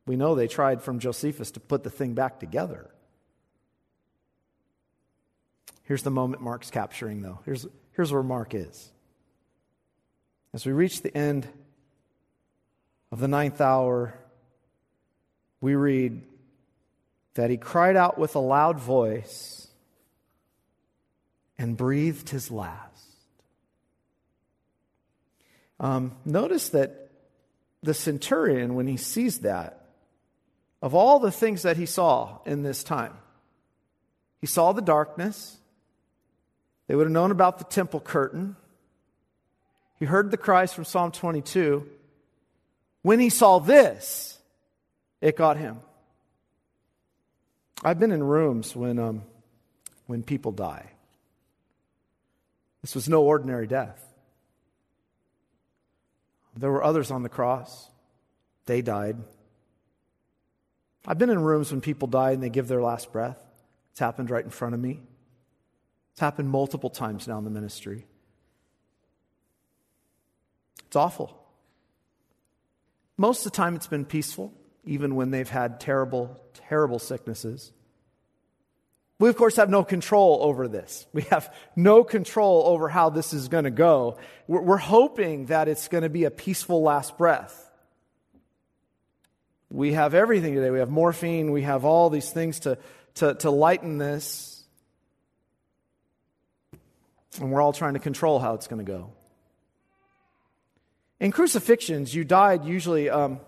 We 0.07 0.15
know 0.15 0.33
they 0.33 0.47
tried 0.47 0.81
from 0.81 0.97
Josephus 0.97 1.51
to 1.51 1.59
put 1.59 1.83
the 1.83 1.89
thing 1.91 2.13
back 2.13 2.39
together. 2.39 2.89
Here's 5.83 6.01
the 6.01 6.11
moment 6.11 6.41
Mark's 6.41 6.71
capturing, 6.71 7.21
though. 7.21 7.39
Here's, 7.45 7.67
here's 7.91 8.11
where 8.11 8.23
Mark 8.23 8.55
is. 8.55 8.91
As 10.53 10.65
we 10.65 10.71
reach 10.71 11.03
the 11.03 11.15
end 11.15 11.47
of 13.11 13.19
the 13.19 13.27
ninth 13.27 13.61
hour, 13.61 14.17
we 15.61 15.75
read 15.75 16.21
that 17.33 17.49
he 17.49 17.57
cried 17.57 17.95
out 17.95 18.17
with 18.17 18.35
a 18.35 18.39
loud 18.39 18.79
voice 18.79 19.67
and 21.57 21.77
breathed 21.77 22.29
his 22.29 22.51
last. 22.51 22.83
Um, 25.79 26.15
notice 26.25 26.69
that 26.69 27.11
the 27.83 27.93
centurion, 27.93 28.75
when 28.75 28.87
he 28.87 28.97
sees 28.97 29.39
that, 29.39 29.85
of 30.81 30.93
all 30.93 31.19
the 31.19 31.31
things 31.31 31.63
that 31.63 31.77
he 31.77 31.85
saw 31.85 32.39
in 32.45 32.63
this 32.63 32.83
time, 32.83 33.13
he 34.39 34.47
saw 34.47 34.71
the 34.71 34.81
darkness. 34.81 35.57
They 36.87 36.95
would 36.95 37.05
have 37.05 37.11
known 37.11 37.31
about 37.31 37.57
the 37.57 37.65
temple 37.65 37.99
curtain. 37.99 38.55
He 39.99 40.05
heard 40.05 40.31
the 40.31 40.37
cries 40.37 40.73
from 40.73 40.85
Psalm 40.85 41.11
22. 41.11 41.87
When 43.01 43.19
he 43.19 43.29
saw 43.29 43.59
this, 43.59 44.36
it 45.21 45.35
got 45.35 45.57
him. 45.57 45.79
I've 47.83 47.99
been 47.99 48.11
in 48.11 48.23
rooms 48.23 48.75
when, 48.75 48.99
um, 48.99 49.23
when 50.07 50.23
people 50.23 50.51
die. 50.51 50.91
This 52.81 52.95
was 52.95 53.09
no 53.09 53.23
ordinary 53.23 53.67
death. 53.67 54.03
There 56.55 56.71
were 56.71 56.83
others 56.83 57.11
on 57.11 57.23
the 57.23 57.29
cross. 57.29 57.89
They 58.65 58.81
died. 58.81 59.17
I've 61.05 61.17
been 61.17 61.29
in 61.29 61.39
rooms 61.39 61.71
when 61.71 61.81
people 61.81 62.07
die 62.07 62.31
and 62.31 62.41
they 62.41 62.49
give 62.49 62.67
their 62.67 62.81
last 62.81 63.11
breath. 63.11 63.41
It's 63.91 63.99
happened 63.99 64.29
right 64.29 64.43
in 64.43 64.49
front 64.49 64.73
of 64.73 64.81
me. 64.81 64.99
It's 66.11 66.19
happened 66.19 66.49
multiple 66.49 66.89
times 66.89 67.27
now 67.27 67.37
in 67.37 67.43
the 67.43 67.49
ministry. 67.49 68.05
It's 70.87 70.95
awful. 70.95 71.37
Most 73.17 73.45
of 73.45 73.51
the 73.51 73.55
time, 73.55 73.75
it's 73.75 73.87
been 73.87 74.05
peaceful, 74.05 74.53
even 74.87 75.15
when 75.15 75.31
they've 75.31 75.49
had 75.49 75.79
terrible, 75.79 76.39
terrible 76.53 76.97
sicknesses. 76.97 77.71
We, 79.19 79.29
of 79.29 79.35
course, 79.35 79.55
have 79.55 79.69
no 79.69 79.83
control 79.83 80.39
over 80.41 80.67
this. 80.67 81.05
We 81.11 81.23
have 81.23 81.53
no 81.75 82.03
control 82.03 82.63
over 82.67 82.87
how 82.87 83.09
this 83.09 83.33
is 83.33 83.47
going 83.47 83.63
to 83.63 83.71
go. 83.71 84.17
We're, 84.47 84.77
hoping 84.77 85.47
that 85.47 85.67
it's 85.67 85.87
going 85.87 86.03
to 86.03 86.09
be 86.09 86.23
a 86.25 86.31
peaceful 86.31 86.83
last 86.83 87.17
breath. 87.17 87.69
We 89.69 89.93
have 89.93 90.13
everything 90.13 90.53
today. 90.53 90.69
We 90.69 90.79
have 90.79 90.89
morphine. 90.89 91.51
We 91.51 91.63
have 91.63 91.83
all 91.83 92.09
these 92.09 92.29
things 92.29 92.61
to, 92.61 92.77
to, 93.15 93.33
to 93.35 93.51
lighten 93.51 93.97
this. 93.97 94.63
And 97.39 97.51
we're 97.51 97.61
all 97.61 97.73
trying 97.73 97.93
to 97.93 97.99
control 97.99 98.39
how 98.39 98.53
it's 98.53 98.67
going 98.67 98.85
to 98.85 98.89
go. 98.89 99.11
In 101.19 101.31
crucifixions, 101.31 102.13
you 102.13 102.23
died 102.23 102.65
usually 102.65 103.09
um, 103.09 103.39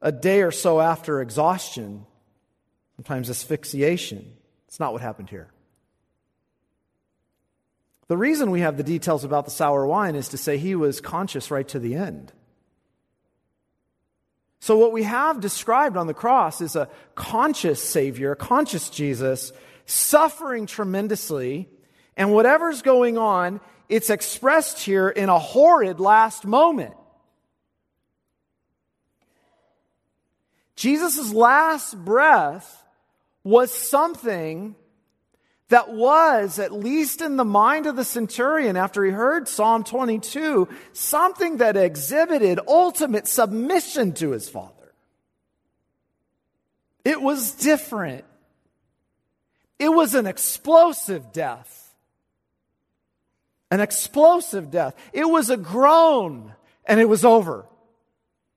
a 0.00 0.12
day 0.12 0.42
or 0.42 0.50
so 0.50 0.80
after 0.80 1.20
exhaustion, 1.20 2.06
sometimes 2.96 3.30
asphyxiation. 3.30 4.32
It's 4.66 4.80
not 4.80 4.92
what 4.92 5.02
happened 5.02 5.30
here. 5.30 5.48
The 8.08 8.16
reason 8.16 8.50
we 8.50 8.60
have 8.60 8.76
the 8.76 8.82
details 8.82 9.24
about 9.24 9.44
the 9.44 9.50
sour 9.50 9.86
wine 9.86 10.14
is 10.14 10.28
to 10.30 10.38
say 10.38 10.56
he 10.56 10.74
was 10.74 11.00
conscious 11.00 11.50
right 11.50 11.68
to 11.68 11.78
the 11.78 11.94
end. 11.94 12.32
So, 14.60 14.76
what 14.76 14.92
we 14.92 15.04
have 15.04 15.40
described 15.40 15.96
on 15.96 16.06
the 16.06 16.14
cross 16.14 16.60
is 16.60 16.74
a 16.74 16.88
conscious 17.14 17.82
Savior, 17.82 18.32
a 18.32 18.36
conscious 18.36 18.90
Jesus, 18.90 19.52
suffering 19.86 20.66
tremendously, 20.66 21.68
and 22.16 22.32
whatever's 22.32 22.82
going 22.82 23.16
on, 23.16 23.60
it's 23.88 24.10
expressed 24.10 24.80
here 24.80 25.08
in 25.08 25.28
a 25.28 25.38
horrid 25.38 26.00
last 26.00 26.44
moment. 26.44 26.94
Jesus' 30.78 31.32
last 31.32 31.98
breath 32.04 32.84
was 33.42 33.74
something 33.74 34.76
that 35.70 35.92
was, 35.92 36.60
at 36.60 36.72
least 36.72 37.20
in 37.20 37.36
the 37.36 37.44
mind 37.44 37.86
of 37.86 37.96
the 37.96 38.04
centurion 38.04 38.76
after 38.76 39.04
he 39.04 39.10
heard 39.10 39.48
Psalm 39.48 39.82
22, 39.82 40.68
something 40.92 41.56
that 41.56 41.76
exhibited 41.76 42.60
ultimate 42.68 43.26
submission 43.26 44.12
to 44.14 44.30
his 44.30 44.48
father. 44.48 44.94
It 47.04 47.20
was 47.20 47.56
different. 47.56 48.24
It 49.80 49.88
was 49.88 50.14
an 50.14 50.28
explosive 50.28 51.32
death. 51.32 51.92
An 53.72 53.80
explosive 53.80 54.70
death. 54.70 54.94
It 55.12 55.28
was 55.28 55.50
a 55.50 55.56
groan 55.56 56.54
and 56.84 57.00
it 57.00 57.08
was 57.08 57.24
over. 57.24 57.66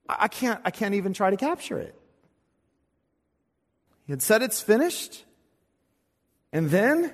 I 0.08 0.28
can't, 0.28 0.62
I 0.64 0.70
can't 0.70 0.94
even 0.94 1.14
try 1.14 1.32
to 1.32 1.38
capture 1.38 1.80
it. 1.80 1.96
Had 4.12 4.21
said 4.21 4.41
it's 4.41 4.62
finished. 4.62 5.24
And 6.52 6.69
then 6.69 7.13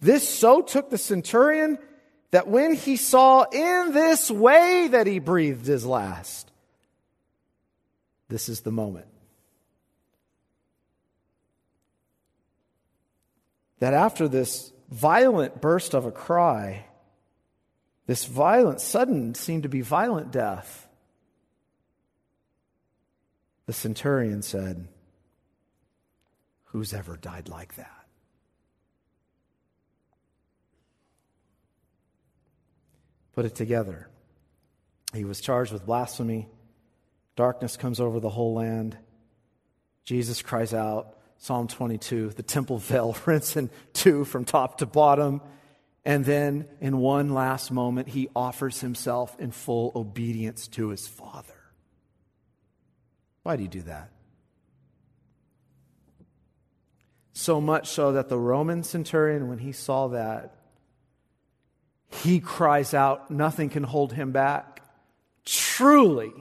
this 0.00 0.28
so 0.28 0.60
took 0.60 0.90
the 0.90 0.98
centurion 0.98 1.78
that 2.32 2.48
when 2.48 2.74
he 2.74 2.96
saw 2.96 3.44
in 3.44 3.92
this 3.92 4.28
way 4.28 4.88
that 4.90 5.06
he 5.06 5.20
breathed 5.20 5.66
his 5.66 5.86
last, 5.86 6.50
this 8.28 8.48
is 8.48 8.62
the 8.62 8.72
moment. 8.72 9.06
That 13.78 13.94
after 13.94 14.26
this 14.26 14.72
violent 14.90 15.60
burst 15.60 15.94
of 15.94 16.06
a 16.06 16.10
cry, 16.10 16.86
this 18.08 18.24
violent, 18.24 18.80
sudden, 18.80 19.36
seemed 19.36 19.62
to 19.62 19.68
be 19.68 19.80
violent 19.80 20.32
death, 20.32 20.88
the 23.66 23.72
centurion 23.72 24.42
said, 24.42 24.88
Who's 26.72 26.92
ever 26.92 27.16
died 27.16 27.48
like 27.48 27.76
that? 27.76 28.02
put 33.32 33.44
it 33.44 33.54
together. 33.54 34.08
He 35.14 35.24
was 35.24 35.40
charged 35.40 35.72
with 35.72 35.86
blasphemy. 35.86 36.48
Darkness 37.36 37.76
comes 37.76 38.00
over 38.00 38.20
the 38.20 38.30
whole 38.30 38.54
land. 38.54 38.96
Jesus 40.04 40.42
cries 40.42 40.74
out, 40.74 41.18
Psalm 41.38 41.68
22, 41.68 42.30
the 42.30 42.42
temple 42.42 42.78
veil 42.78 43.16
rents 43.26 43.56
in 43.56 43.70
two 43.92 44.24
from 44.24 44.44
top 44.44 44.78
to 44.78 44.86
bottom. 44.86 45.40
And 46.04 46.24
then, 46.24 46.66
in 46.80 46.98
one 46.98 47.32
last 47.32 47.70
moment, 47.70 48.08
he 48.08 48.28
offers 48.34 48.80
himself 48.80 49.38
in 49.38 49.52
full 49.52 49.92
obedience 49.94 50.66
to 50.68 50.88
his 50.88 51.06
Father. 51.06 51.54
Why 53.44 53.56
do 53.56 53.62
you 53.62 53.68
do 53.68 53.82
that? 53.82 54.10
So 57.32 57.60
much 57.60 57.88
so 57.88 58.12
that 58.12 58.28
the 58.28 58.38
Roman 58.38 58.82
centurion, 58.82 59.48
when 59.48 59.58
he 59.58 59.72
saw 59.72 60.08
that, 60.08 60.54
he 62.10 62.40
cries 62.40 62.92
out, 62.92 63.30
nothing 63.30 63.70
can 63.70 63.82
hold 63.82 64.12
him 64.12 64.32
back. 64.32 64.82
Truly, 65.44 66.32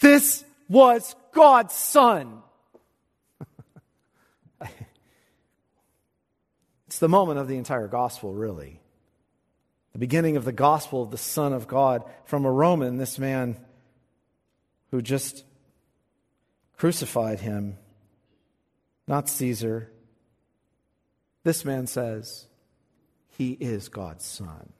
this 0.00 0.44
was 0.68 1.16
God's 1.32 1.74
Son. 1.74 2.42
it's 6.86 6.98
the 6.98 7.08
moment 7.08 7.38
of 7.38 7.48
the 7.48 7.56
entire 7.56 7.88
gospel, 7.88 8.34
really. 8.34 8.80
The 9.94 9.98
beginning 9.98 10.36
of 10.36 10.44
the 10.44 10.52
gospel 10.52 11.02
of 11.02 11.10
the 11.10 11.18
Son 11.18 11.52
of 11.52 11.66
God 11.66 12.04
from 12.24 12.44
a 12.44 12.52
Roman, 12.52 12.98
this 12.98 13.18
man 13.18 13.58
who 14.90 15.02
just 15.02 15.44
crucified 16.76 17.40
him, 17.40 17.78
not 19.08 19.28
Caesar. 19.28 19.90
This 21.42 21.64
man 21.64 21.86
says, 21.86 22.46
he 23.38 23.52
is 23.52 23.88
God's 23.88 24.24
Son. 24.24 24.72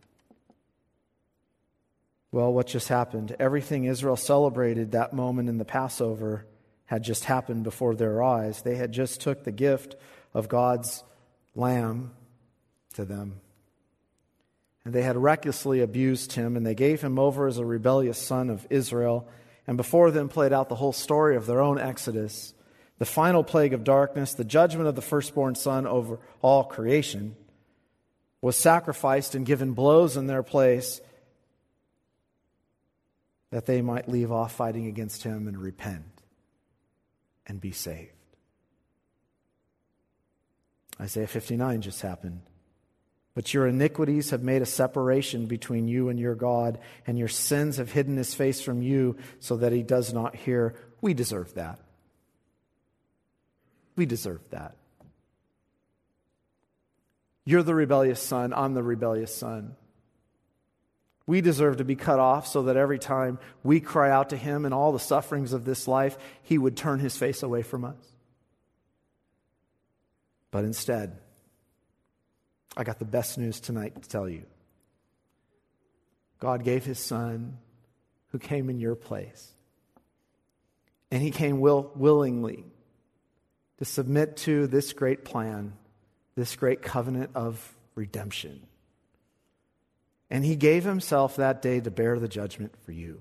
Well, 2.30 2.52
what 2.52 2.66
just 2.66 2.88
happened? 2.88 3.34
Everything 3.38 3.84
Israel 3.84 4.16
celebrated 4.16 4.92
that 4.92 5.14
moment 5.14 5.48
in 5.48 5.56
the 5.56 5.64
Passover 5.64 6.44
had 6.84 7.02
just 7.02 7.24
happened 7.24 7.64
before 7.64 7.94
their 7.94 8.22
eyes. 8.22 8.62
They 8.62 8.76
had 8.76 8.92
just 8.92 9.20
took 9.20 9.44
the 9.44 9.52
gift 9.52 9.96
of 10.34 10.48
God's 10.48 11.04
lamb 11.54 12.12
to 12.94 13.04
them. 13.06 13.40
And 14.84 14.94
they 14.94 15.02
had 15.02 15.16
recklessly 15.16 15.80
abused 15.80 16.32
him, 16.32 16.56
and 16.56 16.66
they 16.66 16.74
gave 16.74 17.00
him 17.00 17.18
over 17.18 17.46
as 17.46 17.58
a 17.58 17.64
rebellious 17.64 18.18
son 18.18 18.50
of 18.50 18.66
Israel, 18.68 19.28
and 19.66 19.76
before 19.76 20.10
them 20.10 20.28
played 20.28 20.52
out 20.52 20.68
the 20.68 20.74
whole 20.74 20.92
story 20.92 21.36
of 21.36 21.46
their 21.46 21.60
own 21.60 21.78
exodus, 21.78 22.54
the 22.98 23.06
final 23.06 23.44
plague 23.44 23.72
of 23.72 23.84
darkness, 23.84 24.34
the 24.34 24.44
judgment 24.44 24.88
of 24.88 24.96
the 24.96 25.02
firstborn 25.02 25.54
son 25.54 25.86
over 25.86 26.18
all 26.42 26.64
creation 26.64 27.36
was 28.40 28.56
sacrificed 28.56 29.34
and 29.34 29.46
given 29.46 29.72
blows 29.72 30.16
in 30.16 30.26
their 30.26 30.42
place 30.42 31.00
that 33.50 33.66
they 33.66 33.80
might 33.80 34.08
leave 34.08 34.30
off 34.30 34.52
fighting 34.52 34.86
against 34.86 35.22
him 35.22 35.48
and 35.48 35.58
repent 35.58 36.22
and 37.46 37.60
be 37.60 37.72
saved. 37.72 38.12
Isaiah 41.00 41.26
59 41.26 41.80
just 41.80 42.02
happened. 42.02 42.42
But 43.34 43.54
your 43.54 43.68
iniquities 43.68 44.30
have 44.30 44.42
made 44.42 44.62
a 44.62 44.66
separation 44.66 45.46
between 45.46 45.86
you 45.86 46.08
and 46.08 46.18
your 46.18 46.34
God, 46.34 46.78
and 47.06 47.16
your 47.16 47.28
sins 47.28 47.76
have 47.76 47.92
hidden 47.92 48.16
his 48.16 48.34
face 48.34 48.60
from 48.60 48.82
you 48.82 49.16
so 49.38 49.56
that 49.58 49.70
he 49.70 49.84
does 49.84 50.12
not 50.12 50.34
hear. 50.34 50.74
We 51.00 51.14
deserve 51.14 51.54
that. 51.54 51.78
We 53.98 54.06
deserve 54.06 54.40
that. 54.50 54.76
You're 57.44 57.64
the 57.64 57.74
rebellious 57.74 58.22
son, 58.22 58.54
I'm 58.54 58.74
the 58.74 58.82
rebellious 58.82 59.34
son. 59.34 59.74
We 61.26 61.40
deserve 61.40 61.78
to 61.78 61.84
be 61.84 61.96
cut 61.96 62.20
off 62.20 62.46
so 62.46 62.62
that 62.62 62.76
every 62.76 63.00
time 63.00 63.40
we 63.64 63.80
cry 63.80 64.10
out 64.10 64.30
to 64.30 64.36
Him 64.36 64.64
in 64.64 64.72
all 64.72 64.92
the 64.92 65.00
sufferings 65.00 65.52
of 65.52 65.64
this 65.64 65.88
life, 65.88 66.16
He 66.44 66.58
would 66.58 66.76
turn 66.76 67.00
His 67.00 67.16
face 67.16 67.42
away 67.42 67.62
from 67.62 67.84
us. 67.84 67.96
But 70.52 70.64
instead, 70.64 71.18
I 72.76 72.84
got 72.84 73.00
the 73.00 73.04
best 73.04 73.36
news 73.36 73.58
tonight 73.58 74.00
to 74.00 74.08
tell 74.08 74.28
you. 74.28 74.44
God 76.38 76.62
gave 76.62 76.84
His 76.84 77.00
Son 77.00 77.58
who 78.28 78.38
came 78.38 78.70
in 78.70 78.78
your 78.78 78.94
place. 78.94 79.54
And 81.10 81.20
He 81.20 81.32
came 81.32 81.58
will, 81.58 81.90
willingly 81.96 82.64
to 83.78 83.84
submit 83.84 84.36
to 84.38 84.66
this 84.66 84.92
great 84.92 85.24
plan 85.24 85.72
this 86.38 86.54
great 86.54 86.82
covenant 86.82 87.30
of 87.34 87.74
redemption. 87.96 88.60
And 90.30 90.44
he 90.44 90.54
gave 90.54 90.84
himself 90.84 91.36
that 91.36 91.60
day 91.62 91.80
to 91.80 91.90
bear 91.90 92.18
the 92.18 92.28
judgment 92.28 92.72
for 92.84 92.92
you. 92.92 93.20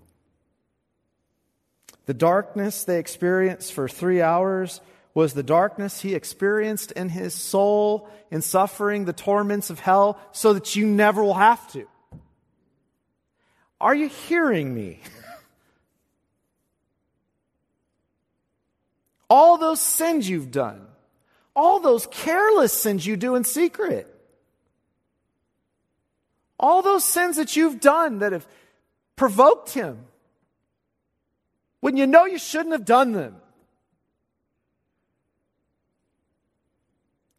The 2.06 2.14
darkness 2.14 2.84
they 2.84 3.00
experienced 3.00 3.74
for 3.74 3.90
three 3.90 4.22
hours 4.22 4.82
was 5.16 5.34
the 5.34 5.42
darkness 5.42 6.00
he 6.00 6.14
experienced 6.14 6.92
in 6.92 7.10
his 7.10 7.34
soul 7.34 8.08
in 8.30 8.44
suffering 8.44 9.06
the 9.06 9.14
torments 9.14 9.72
of 9.72 9.80
hell 9.80 10.20
so 10.32 10.54
that 10.54 10.76
you 10.76 10.86
never 10.86 11.24
will 11.24 11.34
have 11.34 11.72
to. 11.72 11.88
Are 13.82 13.96
you 13.96 14.10
hearing 14.10 14.74
me? 14.74 15.00
All 19.30 19.58
those 19.58 19.82
sins 19.82 20.30
you've 20.30 20.52
done, 20.52 20.86
all 21.56 21.80
those 21.80 22.08
careless 22.08 22.74
sins 22.74 23.06
you 23.06 23.18
do 23.18 23.36
in 23.36 23.44
secret. 23.44 24.14
All 26.60 26.82
those 26.82 27.04
sins 27.04 27.36
that 27.38 27.56
you've 27.56 27.80
done 27.80 28.20
that 28.20 28.32
have 28.32 28.48
provoked 29.16 29.72
him 29.72 30.06
when 31.82 31.98
you 31.98 32.08
know 32.08 32.26
you 32.26 32.40
shouldn't 32.40 32.72
have 32.72 32.86
done 32.86 33.12
them. 33.12 33.36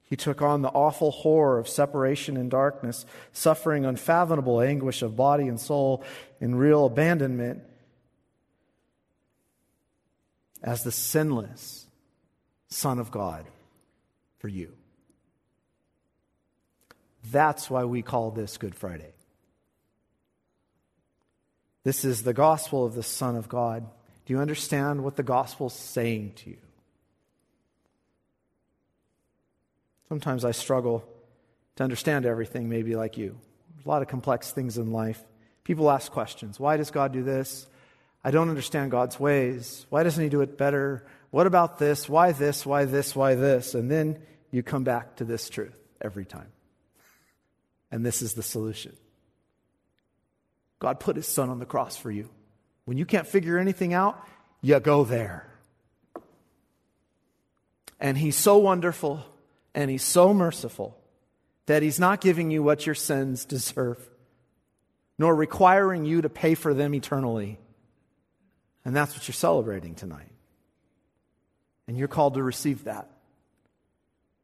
He 0.05 0.17
took 0.17 0.41
on 0.41 0.63
the 0.63 0.69
awful 0.69 1.11
horror 1.11 1.59
of 1.59 1.69
separation 1.69 2.37
and 2.37 2.51
darkness, 2.51 3.05
suffering 3.33 3.85
unfathomable 3.85 4.61
anguish 4.61 5.03
of 5.03 5.17
body 5.17 5.49
and 5.49 5.61
soul 5.61 6.03
in 6.41 6.55
real 6.55 6.87
abandonment 6.87 7.63
as 10.63 10.83
the 10.83 10.93
sinless 10.93 11.87
Son 12.69 12.99
of 12.99 13.11
God 13.11 13.47
for 14.39 14.49
you. 14.49 14.73
That's 17.31 17.69
why 17.69 17.85
we 17.85 18.03
call 18.03 18.31
this 18.31 18.57
Good 18.57 18.75
Friday. 18.75 19.13
This 21.85 22.05
is 22.05 22.23
the 22.23 22.35
gospel 22.35 22.85
of 22.85 22.95
the 22.95 23.03
Son 23.03 23.37
of 23.37 23.49
God. 23.49 23.87
Do 24.27 24.35
you 24.35 24.41
understand 24.41 25.03
what 25.03 25.17
the 25.17 25.23
gospel 25.23 25.69
is 25.69 25.73
saying 25.73 26.33
to 26.37 26.51
you? 26.51 26.59
Sometimes 30.09 30.45
I 30.45 30.53
struggle 30.53 31.07
to 31.77 31.85
understand 31.85 32.27
everything, 32.27 32.69
maybe 32.69 32.97
like 32.97 33.17
you. 33.17 33.39
A 33.85 33.89
lot 33.89 34.03
of 34.03 34.09
complex 34.09 34.51
things 34.51 34.79
in 34.79 34.93
life. 34.93 35.23
People 35.65 35.91
ask 35.91 36.11
questions 36.11 36.59
Why 36.59 36.77
does 36.77 36.91
God 36.91 37.13
do 37.13 37.23
this? 37.23 37.67
I 38.25 38.31
don't 38.31 38.49
understand 38.49 38.91
God's 38.91 39.19
ways. 39.19 39.87
Why 39.91 40.03
doesn't 40.03 40.23
He 40.23 40.29
do 40.29 40.41
it 40.41 40.59
better? 40.59 41.07
What 41.31 41.47
about 41.47 41.79
this? 41.79 42.09
Why 42.09 42.33
this? 42.33 42.65
Why 42.65 42.85
this? 42.85 43.15
Why 43.15 43.35
this? 43.35 43.75
And 43.75 43.91
then 43.91 44.19
you 44.51 44.63
come 44.63 44.85
back 44.85 45.17
to 45.17 45.25
this 45.25 45.49
truth 45.49 45.79
every 46.01 46.25
time. 46.25 46.49
And 47.91 48.05
this 48.05 48.23
is 48.23 48.35
the 48.35 48.43
solution. 48.43 48.97
God 50.79 51.01
put 51.01 51.17
his 51.17 51.27
son 51.27 51.51
on 51.51 51.59
the 51.59 51.67
cross 51.67 51.97
for 51.97 52.11
you. 52.11 52.29
When 52.85 52.99
you 52.99 53.05
can't 53.05 53.27
figure 53.27 53.59
anything 53.59 53.93
out, 53.93 54.27
you 54.63 54.79
go 54.81 55.05
there. 55.05 55.47
And 58.01 58.17
he's 58.17 58.37
so 58.37 58.59
wonderful 58.59 59.25
and 59.75 59.91
he's 59.91 60.05
so 60.05 60.33
merciful 60.33 60.97
that 61.67 61.83
he's 61.83 62.01
not 62.01 62.21
giving 62.21 62.51
you 62.51 62.63
what 62.63 62.87
your 62.87 62.95
sins 62.95 63.45
deserve, 63.45 63.99
nor 65.19 65.35
requiring 65.35 66.05
you 66.05 66.23
to 66.23 66.29
pay 66.29 66.55
for 66.55 66.73
them 66.73 66.95
eternally. 66.95 67.59
And 68.89 68.97
that's 68.97 69.15
what 69.15 69.29
you're 69.29 69.35
celebrating 69.35 69.95
tonight. 69.95 70.33
And 71.87 71.99
you're 71.99 72.09
called 72.09 72.33
to 72.35 72.43
receive 72.43 72.85
that, 72.85 73.11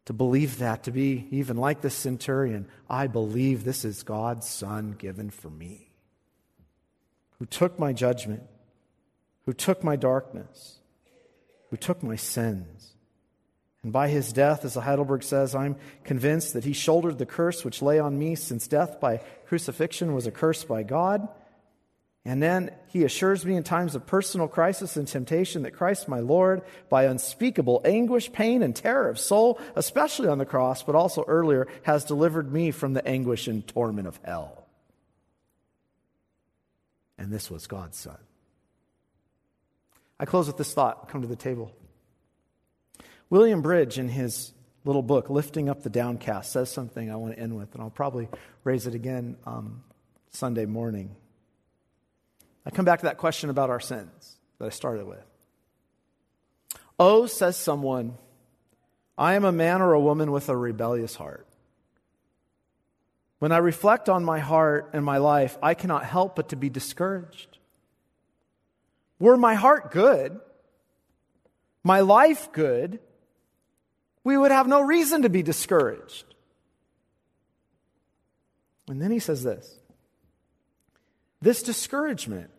to 0.05 0.13
believe 0.13 0.59
that, 0.59 0.83
to 0.83 0.91
be 0.91 1.27
even 1.31 1.57
like 1.57 1.81
the 1.81 1.89
centurion. 1.89 2.69
I 2.87 3.07
believe 3.07 3.65
this 3.65 3.87
is 3.87 4.03
God's 4.03 4.47
Son 4.47 4.97
given 4.99 5.31
for 5.31 5.49
me 5.49 5.95
who 7.39 7.47
took 7.47 7.79
my 7.79 7.95
judgment, 7.95 8.43
who 9.47 9.55
took 9.55 9.83
my 9.83 9.97
darkness, 9.97 10.79
who 11.71 11.79
took 11.79 12.03
my 12.03 12.17
sins. 12.17 12.93
And 13.83 13.95
by 13.95 14.09
his 14.09 14.31
death, 14.31 14.67
as 14.67 14.75
Heidelberg 14.75 15.23
says, 15.23 15.55
I'm 15.55 15.77
convinced 16.05 16.53
that 16.53 16.65
he 16.65 16.75
shouldered 16.75 17.17
the 17.17 17.25
curse 17.25 17.65
which 17.65 17.81
lay 17.81 17.99
on 17.99 18.19
me, 18.19 18.35
since 18.35 18.69
death 18.69 19.01
by 19.01 19.23
crucifixion 19.47 20.13
was 20.13 20.27
a 20.27 20.31
curse 20.31 20.65
by 20.65 20.83
God. 20.83 21.31
And 22.27 22.43
then 22.43 22.71
he 22.89 23.05
assures 23.05 23.45
me 23.45 23.55
in 23.55 23.65
times 23.65 23.95
of 23.95 24.07
personal 24.07 24.49
crisis 24.49 24.97
and 24.97 25.07
temptation 25.07 25.63
that 25.63 25.73
Christ 25.73 26.09
my 26.09 26.21
Lord, 26.21 26.63
by 26.89 27.05
unspeakable 27.05 27.83
anguish, 27.85 28.33
pain, 28.33 28.63
and 28.63 28.75
terror 28.75 29.11
of 29.11 29.19
soul, 29.19 29.61
especially 29.77 30.29
on 30.29 30.39
the 30.39 30.47
cross, 30.47 30.83
but 30.83 30.95
also 30.95 31.25
earlier, 31.27 31.69
has 31.83 32.05
delivered 32.05 32.51
me 32.51 32.71
from 32.71 32.95
the 32.95 33.07
anguish 33.07 33.47
and 33.47 33.67
torment 33.67 34.09
of 34.09 34.19
hell 34.25 34.65
and 37.19 37.33
this 37.33 37.51
was 37.51 37.67
God's 37.67 37.99
Son. 37.99 38.19
I 40.19 40.25
close 40.25 40.47
with 40.47 40.57
this 40.57 40.73
thought, 40.73 41.09
come 41.09 41.23
to 41.23 41.27
the 41.27 41.37
table. 41.37 41.73
William 43.31 43.63
Bridge, 43.63 43.99
in 43.99 44.09
his 44.09 44.53
little 44.85 45.03
book, 45.03 45.31
Lifting 45.31 45.69
Up 45.69 45.83
the 45.83 45.91
Downcast, 45.91 46.53
says 46.53 46.71
something 46.71 47.11
I 47.11 47.17
want 47.17 47.35
to 47.35 47.41
end 47.41 47.57
with, 47.57 47.73
and 47.75 47.83
I'll 47.83 47.91
probably 47.91 48.29
raise 48.63 48.87
it 48.87 48.95
again 48.95 49.37
um, 49.47 49.83
Sunday 50.31 50.67
morning. 50.67 51.17
I 52.67 52.71
come 52.71 52.85
back 52.85 53.01
to 53.01 53.07
that 53.07 53.19
question 53.19 53.51
about 53.51 53.71
our 53.71 53.81
sins 53.81 54.37
that 54.59 54.67
I 54.67 54.71
started 54.71 55.07
with. 55.07 55.25
Oh, 56.99 57.27
says 57.27 57.57
someone, 57.57 58.17
I 59.19 59.35
am 59.35 59.45
a 59.45 59.53
man 59.53 59.83
or 59.83 59.93
a 59.93 60.01
woman 60.01 60.33
with 60.33 60.49
a 60.49 60.57
rebellious 60.57 61.15
heart. 61.15 61.47
When 63.39 63.53
I 63.53 63.59
reflect 63.59 64.09
on 64.09 64.25
my 64.25 64.39
heart 64.39 64.91
and 64.95 65.05
my 65.05 65.19
life, 65.19 65.59
I 65.63 65.75
cannot 65.75 66.05
help 66.05 66.37
but 66.37 66.51
to 66.51 66.57
be 66.57 66.71
discouraged. 66.71 67.59
Were 69.19 69.37
my 69.37 69.55
heart 69.55 69.91
good, 69.91 70.41
my 71.83 72.01
life 72.01 72.51
good, 72.53 73.01
we 74.23 74.37
would 74.39 74.51
have 74.51 74.67
no 74.67 74.81
reason 74.81 75.23
to 75.23 75.29
be 75.29 75.43
discouraged. 75.43 76.25
And 78.89 79.01
then 79.01 79.11
he 79.11 79.19
says 79.19 79.43
this 79.43 79.79
this 81.41 81.63
discouragement 81.63 82.51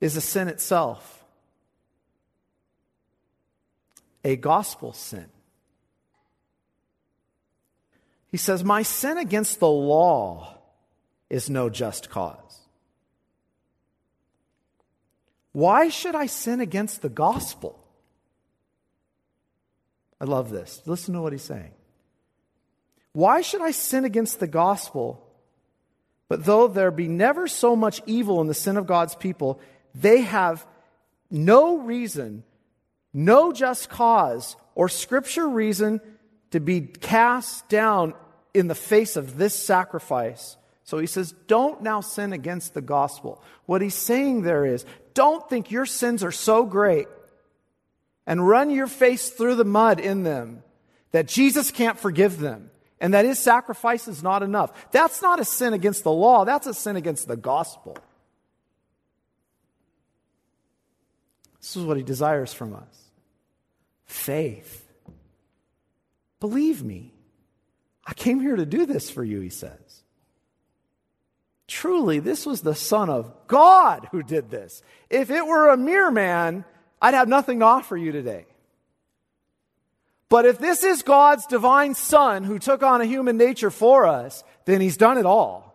is 0.00 0.16
a 0.16 0.20
sin 0.20 0.48
itself, 0.48 1.24
a 4.24 4.36
gospel 4.36 4.92
sin. 4.92 5.26
He 8.30 8.36
says, 8.36 8.64
My 8.64 8.82
sin 8.82 9.18
against 9.18 9.60
the 9.60 9.68
law 9.68 10.56
is 11.28 11.50
no 11.50 11.68
just 11.68 12.10
cause. 12.10 12.36
Why 15.52 15.88
should 15.88 16.14
I 16.14 16.26
sin 16.26 16.60
against 16.60 17.02
the 17.02 17.08
gospel? 17.08 17.76
I 20.20 20.24
love 20.24 20.50
this. 20.50 20.82
Listen 20.86 21.14
to 21.14 21.22
what 21.22 21.32
he's 21.32 21.42
saying. 21.42 21.72
Why 23.12 23.40
should 23.40 23.62
I 23.62 23.72
sin 23.72 24.04
against 24.04 24.38
the 24.38 24.46
gospel? 24.46 25.26
But 26.28 26.44
though 26.44 26.68
there 26.68 26.92
be 26.92 27.08
never 27.08 27.48
so 27.48 27.74
much 27.74 28.00
evil 28.06 28.40
in 28.40 28.46
the 28.46 28.54
sin 28.54 28.76
of 28.76 28.86
God's 28.86 29.16
people, 29.16 29.60
they 29.94 30.22
have 30.22 30.66
no 31.30 31.78
reason, 31.78 32.44
no 33.12 33.52
just 33.52 33.88
cause, 33.88 34.56
or 34.74 34.88
scripture 34.88 35.48
reason 35.48 36.00
to 36.50 36.60
be 36.60 36.80
cast 36.80 37.68
down 37.68 38.14
in 38.54 38.66
the 38.66 38.74
face 38.74 39.16
of 39.16 39.36
this 39.36 39.54
sacrifice. 39.54 40.56
So 40.84 40.98
he 40.98 41.06
says, 41.06 41.34
don't 41.46 41.82
now 41.82 42.00
sin 42.00 42.32
against 42.32 42.74
the 42.74 42.80
gospel. 42.80 43.42
What 43.66 43.82
he's 43.82 43.94
saying 43.94 44.42
there 44.42 44.64
is, 44.64 44.84
don't 45.14 45.48
think 45.48 45.70
your 45.70 45.86
sins 45.86 46.24
are 46.24 46.32
so 46.32 46.64
great 46.64 47.06
and 48.26 48.46
run 48.46 48.70
your 48.70 48.88
face 48.88 49.30
through 49.30 49.54
the 49.54 49.64
mud 49.64 50.00
in 50.00 50.24
them 50.24 50.62
that 51.12 51.28
Jesus 51.28 51.70
can't 51.70 51.98
forgive 51.98 52.38
them 52.38 52.70
and 53.00 53.14
that 53.14 53.24
his 53.24 53.38
sacrifice 53.38 54.08
is 54.08 54.22
not 54.22 54.42
enough. 54.42 54.90
That's 54.90 55.22
not 55.22 55.40
a 55.40 55.44
sin 55.44 55.74
against 55.74 56.04
the 56.04 56.12
law, 56.12 56.44
that's 56.44 56.66
a 56.66 56.74
sin 56.74 56.96
against 56.96 57.28
the 57.28 57.36
gospel. 57.36 57.96
This 61.60 61.76
is 61.76 61.84
what 61.84 61.96
he 61.96 62.02
desires 62.02 62.52
from 62.52 62.74
us 62.74 63.10
faith. 64.06 64.86
Believe 66.40 66.82
me. 66.82 67.12
I 68.06 68.14
came 68.14 68.40
here 68.40 68.56
to 68.56 68.66
do 68.66 68.86
this 68.86 69.10
for 69.10 69.22
you, 69.22 69.40
he 69.40 69.50
says. 69.50 70.02
Truly, 71.68 72.18
this 72.18 72.44
was 72.44 72.62
the 72.62 72.74
Son 72.74 73.08
of 73.08 73.32
God 73.46 74.08
who 74.10 74.22
did 74.22 74.50
this. 74.50 74.82
If 75.08 75.30
it 75.30 75.46
were 75.46 75.68
a 75.68 75.76
mere 75.76 76.10
man, 76.10 76.64
I'd 77.00 77.14
have 77.14 77.28
nothing 77.28 77.60
to 77.60 77.66
offer 77.66 77.96
you 77.96 78.10
today. 78.10 78.46
But 80.28 80.46
if 80.46 80.58
this 80.58 80.82
is 80.82 81.02
God's 81.02 81.46
divine 81.46 81.94
Son 81.94 82.42
who 82.42 82.58
took 82.58 82.82
on 82.82 83.00
a 83.00 83.06
human 83.06 83.36
nature 83.36 83.70
for 83.70 84.06
us, 84.06 84.42
then 84.64 84.80
he's 84.80 84.96
done 84.96 85.18
it 85.18 85.26
all. 85.26 85.70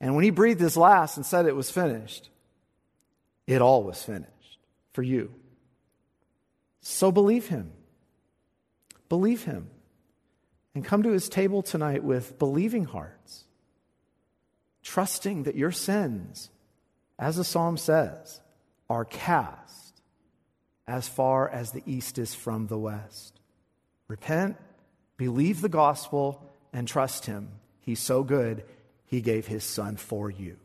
And 0.00 0.14
when 0.14 0.24
he 0.24 0.30
breathed 0.30 0.60
his 0.60 0.76
last 0.76 1.16
and 1.16 1.24
said 1.24 1.46
it 1.46 1.56
was 1.56 1.70
finished, 1.70 2.28
it 3.46 3.60
all 3.60 3.82
was 3.82 4.02
finished 4.02 4.58
for 4.92 5.02
you. 5.02 5.34
So 6.80 7.10
believe 7.10 7.48
him. 7.48 7.72
Believe 9.08 9.44
him. 9.44 9.70
And 10.74 10.84
come 10.84 11.02
to 11.04 11.10
his 11.10 11.28
table 11.28 11.62
tonight 11.62 12.02
with 12.02 12.38
believing 12.38 12.84
hearts, 12.84 13.44
trusting 14.82 15.44
that 15.44 15.54
your 15.54 15.70
sins, 15.70 16.50
as 17.18 17.36
the 17.36 17.44
psalm 17.44 17.76
says, 17.76 18.40
are 18.90 19.04
cast 19.04 20.02
as 20.86 21.08
far 21.08 21.48
as 21.48 21.70
the 21.70 21.82
east 21.86 22.18
is 22.18 22.34
from 22.34 22.66
the 22.66 22.78
west. 22.78 23.40
Repent, 24.08 24.56
believe 25.16 25.60
the 25.60 25.68
gospel, 25.68 26.52
and 26.72 26.86
trust 26.86 27.26
him. 27.26 27.48
He's 27.80 28.00
so 28.00 28.22
good, 28.24 28.64
he 29.06 29.20
gave 29.20 29.46
his 29.46 29.64
son 29.64 29.96
for 29.96 30.30
you. 30.30 30.56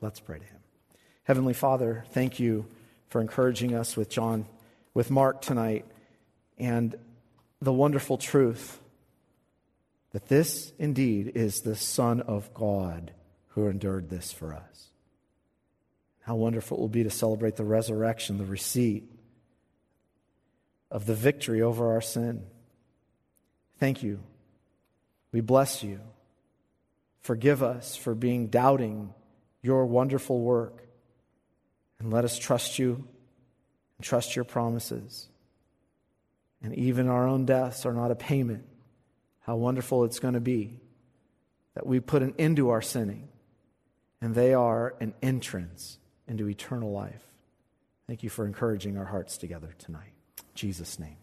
Let's 0.00 0.20
pray 0.20 0.38
to 0.38 0.44
him. 0.44 0.57
Heavenly 1.28 1.52
Father, 1.52 2.06
thank 2.12 2.40
you 2.40 2.64
for 3.10 3.20
encouraging 3.20 3.74
us 3.74 3.98
with 3.98 4.08
John, 4.08 4.46
with 4.94 5.10
Mark 5.10 5.42
tonight, 5.42 5.84
and 6.56 6.94
the 7.60 7.70
wonderful 7.70 8.16
truth 8.16 8.80
that 10.12 10.28
this 10.28 10.72
indeed 10.78 11.32
is 11.34 11.60
the 11.60 11.76
Son 11.76 12.22
of 12.22 12.54
God 12.54 13.12
who 13.48 13.68
endured 13.68 14.08
this 14.08 14.32
for 14.32 14.54
us. 14.54 14.86
How 16.22 16.34
wonderful 16.34 16.78
it 16.78 16.80
will 16.80 16.88
be 16.88 17.04
to 17.04 17.10
celebrate 17.10 17.56
the 17.56 17.64
resurrection, 17.64 18.38
the 18.38 18.46
receipt 18.46 19.04
of 20.90 21.04
the 21.04 21.14
victory 21.14 21.60
over 21.60 21.92
our 21.92 22.00
sin. 22.00 22.46
Thank 23.78 24.02
you. 24.02 24.20
We 25.32 25.42
bless 25.42 25.82
you. 25.82 26.00
Forgive 27.20 27.62
us 27.62 27.96
for 27.96 28.14
being 28.14 28.46
doubting 28.46 29.12
your 29.60 29.84
wonderful 29.84 30.40
work. 30.40 30.87
And 32.00 32.12
let 32.12 32.24
us 32.24 32.38
trust 32.38 32.78
you 32.78 33.04
and 33.96 34.04
trust 34.04 34.36
your 34.36 34.44
promises. 34.44 35.28
And 36.62 36.74
even 36.74 37.08
our 37.08 37.26
own 37.26 37.44
deaths 37.44 37.86
are 37.86 37.92
not 37.92 38.10
a 38.10 38.16
payment 38.16 38.64
how 39.48 39.56
wonderful 39.56 40.04
it's 40.04 40.18
going 40.18 40.34
to 40.34 40.40
be 40.40 40.78
that 41.74 41.86
we 41.86 42.00
put 42.00 42.22
an 42.22 42.34
end 42.38 42.56
to 42.56 42.68
our 42.68 42.82
sinning, 42.82 43.28
and 44.20 44.34
they 44.34 44.52
are 44.52 44.94
an 45.00 45.14
entrance 45.22 45.98
into 46.26 46.46
eternal 46.50 46.92
life. 46.92 47.24
Thank 48.06 48.22
you 48.22 48.28
for 48.28 48.44
encouraging 48.44 48.98
our 48.98 49.06
hearts 49.06 49.38
together 49.38 49.74
tonight. 49.78 50.12
In 50.38 50.44
Jesus' 50.54 50.98
name. 50.98 51.16